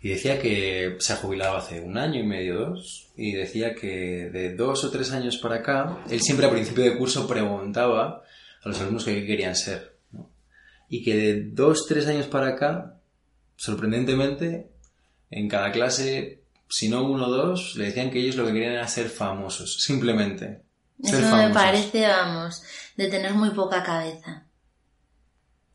Y 0.00 0.10
decía 0.10 0.40
que 0.40 0.96
se 0.98 1.12
ha 1.12 1.16
jubilado 1.16 1.56
hace 1.56 1.80
un 1.80 1.98
año 1.98 2.20
y 2.20 2.26
medio, 2.26 2.60
dos, 2.60 3.08
y 3.16 3.32
decía 3.32 3.74
que 3.74 4.30
de 4.30 4.54
dos 4.54 4.84
o 4.84 4.90
tres 4.90 5.10
años 5.12 5.38
para 5.38 5.56
acá, 5.56 5.98
él 6.08 6.20
siempre 6.20 6.46
a 6.46 6.50
principio 6.50 6.84
de 6.84 6.96
curso 6.96 7.26
preguntaba 7.26 8.22
a 8.62 8.68
los 8.68 8.80
alumnos 8.80 9.04
qué 9.04 9.26
querían 9.26 9.56
ser. 9.56 9.96
Y 10.88 11.02
que 11.02 11.16
de 11.16 11.42
dos, 11.50 11.86
tres 11.88 12.06
años 12.06 12.26
para 12.26 12.48
acá, 12.48 13.00
sorprendentemente, 13.56 14.68
en 15.30 15.48
cada 15.48 15.72
clase, 15.72 16.42
si 16.68 16.88
no 16.88 17.04
uno 17.04 17.26
o 17.26 17.30
dos, 17.30 17.76
le 17.76 17.86
decían 17.86 18.10
que 18.10 18.20
ellos 18.20 18.36
lo 18.36 18.46
que 18.46 18.52
querían 18.52 18.72
era 18.72 18.88
ser 18.88 19.08
famosos, 19.08 19.82
simplemente. 19.82 20.62
Eso 21.02 21.36
me 21.36 21.50
parece, 21.50 22.06
vamos, 22.06 22.62
de 22.96 23.08
tener 23.08 23.34
muy 23.34 23.50
poca 23.50 23.82
cabeza. 23.82 24.46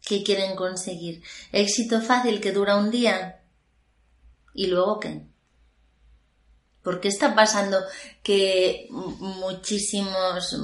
¿Qué 0.02 0.24
quieren 0.24 0.56
conseguir? 0.56 1.22
¿Éxito 1.52 2.02
fácil 2.02 2.42
que 2.42 2.52
dura 2.52 2.76
un 2.76 2.90
día? 2.90 3.42
¿Y 4.54 4.68
luego 4.68 5.00
qué? 5.00 5.22
¿Por 6.84 7.00
qué 7.00 7.10
está 7.10 7.36
pasando 7.36 7.78
que 8.24 8.88
muchísimos 8.90 10.58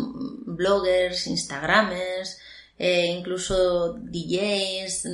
bloggers, 0.46 1.28
instagramers, 1.28 2.40
eh, 2.80 3.06
incluso 3.06 3.94
DJs 3.94 5.06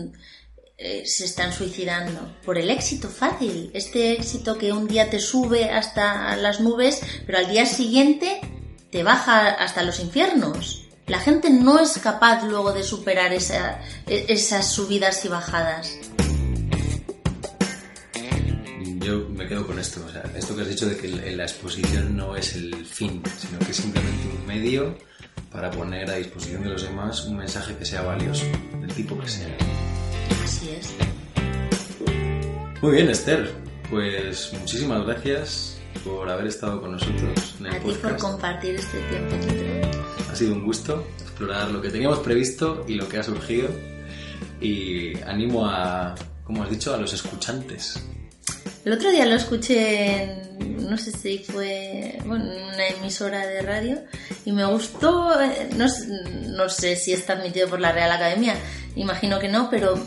eh, 0.77 1.03
se 1.05 1.25
están 1.25 1.53
suicidando? 1.53 2.35
Por 2.43 2.57
el 2.57 2.69
éxito 2.69 3.09
fácil. 3.09 3.69
Este 3.73 4.13
éxito 4.13 4.57
que 4.57 4.71
un 4.71 4.87
día 4.87 5.09
te 5.09 5.19
sube 5.19 5.69
hasta 5.69 6.35
las 6.35 6.61
nubes, 6.61 7.01
pero 7.25 7.37
al 7.37 7.49
día 7.49 7.65
siguiente 7.65 8.41
te 8.91 9.03
baja 9.03 9.49
hasta 9.49 9.83
los 9.83 9.99
infiernos. 9.99 10.85
La 11.07 11.19
gente 11.19 11.49
no 11.49 11.79
es 11.79 11.97
capaz 11.99 12.43
luego 12.43 12.71
de 12.71 12.83
superar 12.83 13.33
e, 13.33 13.39
esas 14.07 14.71
subidas 14.71 15.23
y 15.25 15.27
bajadas. 15.27 15.97
Yo 18.99 19.27
me 19.29 19.47
quedo 19.47 19.67
con 19.67 19.77
esto, 19.79 19.99
esto 20.33 20.55
que 20.55 20.61
has 20.61 20.69
dicho 20.69 20.85
de 20.87 20.95
que 20.95 21.09
la 21.09 21.43
exposición 21.43 22.15
no 22.15 22.37
es 22.37 22.55
el 22.55 22.85
fin, 22.85 23.21
sino 23.37 23.59
que 23.59 23.71
es 23.71 23.77
simplemente 23.77 24.27
un 24.39 24.45
medio 24.47 24.97
para 25.51 25.69
poner 25.69 26.09
a 26.09 26.15
disposición 26.15 26.63
de 26.63 26.69
los 26.69 26.83
demás 26.83 27.25
un 27.25 27.37
mensaje 27.37 27.75
que 27.75 27.85
sea 27.85 28.01
valioso, 28.01 28.45
del 28.79 28.93
tipo 28.93 29.19
que 29.19 29.27
sea. 29.27 29.57
Así 30.43 30.69
es. 30.69 30.93
Muy 32.81 32.91
bien, 32.91 33.09
Esther. 33.09 33.49
Pues 33.89 34.51
muchísimas 34.59 35.05
gracias 35.05 35.77
por 36.03 36.29
haber 36.29 36.47
estado 36.47 36.81
con 36.81 36.91
nosotros 36.93 37.55
en 37.59 37.67
el 37.67 37.75
A 37.75 37.79
ti 37.79 37.91
por 38.01 38.17
compartir 38.17 38.75
este 38.75 38.99
tiempo. 39.03 39.35
Ha 40.29 40.35
sido 40.35 40.53
un 40.53 40.65
gusto 40.65 41.07
explorar 41.21 41.71
lo 41.71 41.81
que 41.81 41.89
teníamos 41.89 42.19
previsto 42.19 42.83
y 42.87 42.95
lo 42.95 43.07
que 43.07 43.19
ha 43.19 43.23
surgido. 43.23 43.69
Y 44.59 45.17
animo 45.21 45.65
a, 45.65 46.15
como 46.43 46.63
has 46.63 46.69
dicho, 46.69 46.93
a 46.93 46.97
los 46.97 47.13
escuchantes. 47.13 48.03
El 48.83 48.93
otro 48.93 49.11
día 49.11 49.25
lo 49.25 49.35
escuché 49.35 50.23
en, 50.23 50.89
no 50.89 50.97
sé 50.97 51.11
si 51.11 51.39
fue, 51.39 52.17
bueno, 52.25 52.51
en 52.51 52.63
una 52.63 52.87
emisora 52.87 53.45
de 53.47 53.61
radio 53.61 54.01
y 54.43 54.51
me 54.51 54.65
gustó, 54.65 55.39
eh, 55.39 55.69
no, 55.77 55.85
no 56.47 56.67
sé 56.67 56.97
si 56.97 57.13
está 57.13 57.33
admitido 57.33 57.69
por 57.69 57.79
la 57.79 57.93
Real 57.93 58.11
Academia, 58.11 58.55
imagino 58.95 59.39
que 59.39 59.47
no, 59.47 59.69
pero 59.69 59.97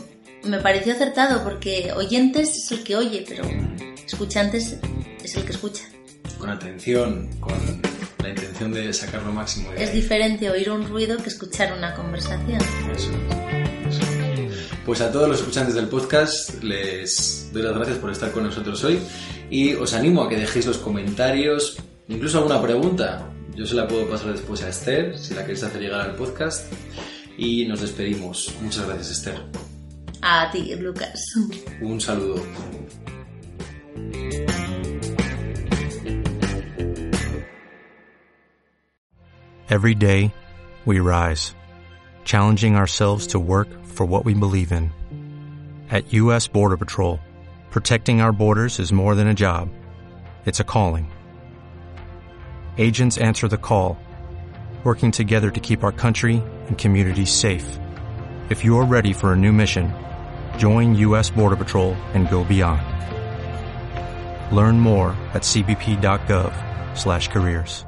me 0.47 0.59
pareció 0.59 0.93
acertado 0.93 1.43
porque 1.43 1.91
oyentes 1.95 2.55
es 2.55 2.71
el 2.71 2.83
que 2.83 2.95
oye, 2.95 3.25
pero 3.27 3.43
escuchantes 4.05 4.77
es 5.23 5.35
el 5.35 5.43
que 5.43 5.51
escucha. 5.51 5.83
Con 6.37 6.49
atención, 6.49 7.29
con 7.39 7.53
la 8.21 8.29
intención 8.29 8.71
de 8.71 8.93
sacar 8.93 9.23
lo 9.23 9.31
máximo 9.31 9.71
de 9.71 9.83
Es 9.83 9.93
diferente 9.93 10.49
oír 10.49 10.69
un 10.69 10.87
ruido 10.87 11.17
que 11.17 11.29
escuchar 11.29 11.73
una 11.73 11.93
conversación. 11.95 12.59
Eso, 12.95 13.11
Pues 14.85 15.01
a 15.01 15.11
todos 15.11 15.27
los 15.27 15.39
escuchantes 15.39 15.75
del 15.75 15.87
podcast 15.87 16.63
les 16.63 17.49
doy 17.51 17.63
las 17.63 17.75
gracias 17.75 17.97
por 17.97 18.11
estar 18.11 18.31
con 18.31 18.43
nosotros 18.43 18.83
hoy 18.83 18.99
y 19.49 19.73
os 19.73 19.93
animo 19.93 20.23
a 20.23 20.29
que 20.29 20.37
dejéis 20.37 20.65
los 20.65 20.77
comentarios, 20.77 21.77
incluso 22.07 22.37
alguna 22.37 22.61
pregunta. 22.61 23.29
Yo 23.55 23.65
se 23.65 23.73
la 23.73 23.87
puedo 23.87 24.07
pasar 24.07 24.33
después 24.33 24.61
a 24.61 24.69
Esther, 24.69 25.17
si 25.17 25.33
la 25.33 25.41
queréis 25.41 25.63
hacer 25.63 25.81
llegar 25.81 26.01
al 26.01 26.15
podcast. 26.15 26.71
Y 27.39 27.65
nos 27.65 27.81
despedimos. 27.81 28.53
Muchas 28.61 28.85
gracias, 28.85 29.11
Esther. 29.11 29.66
A 30.23 30.49
ti, 30.51 30.75
Lucas. 30.75 31.21
Un 31.81 31.99
saludo. 31.99 32.43
Every 39.69 39.95
day, 39.95 40.33
we 40.85 40.99
rise, 41.01 41.53
challenging 42.23 42.75
ourselves 42.77 43.27
to 43.27 43.39
work 43.39 43.67
for 43.85 44.05
what 44.05 44.23
we 44.23 44.33
believe 44.33 44.71
in. 44.71 44.91
At 45.91 46.13
U.S. 46.13 46.47
Border 46.47 46.77
Patrol, 46.77 47.19
protecting 47.69 48.21
our 48.21 48.31
borders 48.31 48.79
is 48.79 48.93
more 48.93 49.13
than 49.13 49.27
a 49.27 49.33
job, 49.33 49.69
it's 50.45 50.61
a 50.61 50.63
calling. 50.63 51.11
Agents 52.77 53.17
answer 53.17 53.47
the 53.49 53.57
call, 53.57 53.99
working 54.83 55.11
together 55.11 55.51
to 55.51 55.59
keep 55.59 55.83
our 55.83 55.91
country 55.91 56.41
and 56.67 56.77
communities 56.77 57.31
safe. 57.31 57.77
If 58.49 58.63
you're 58.63 58.85
ready 58.85 59.11
for 59.11 59.33
a 59.33 59.37
new 59.37 59.51
mission, 59.51 59.93
join 60.57 60.95
U.S. 60.95 61.29
Border 61.29 61.57
Patrol 61.57 61.95
and 62.13 62.29
go 62.29 62.45
beyond. 62.45 62.81
Learn 64.55 64.79
more 64.79 65.09
at 65.33 65.43
cbp.gov/careers. 65.43 67.86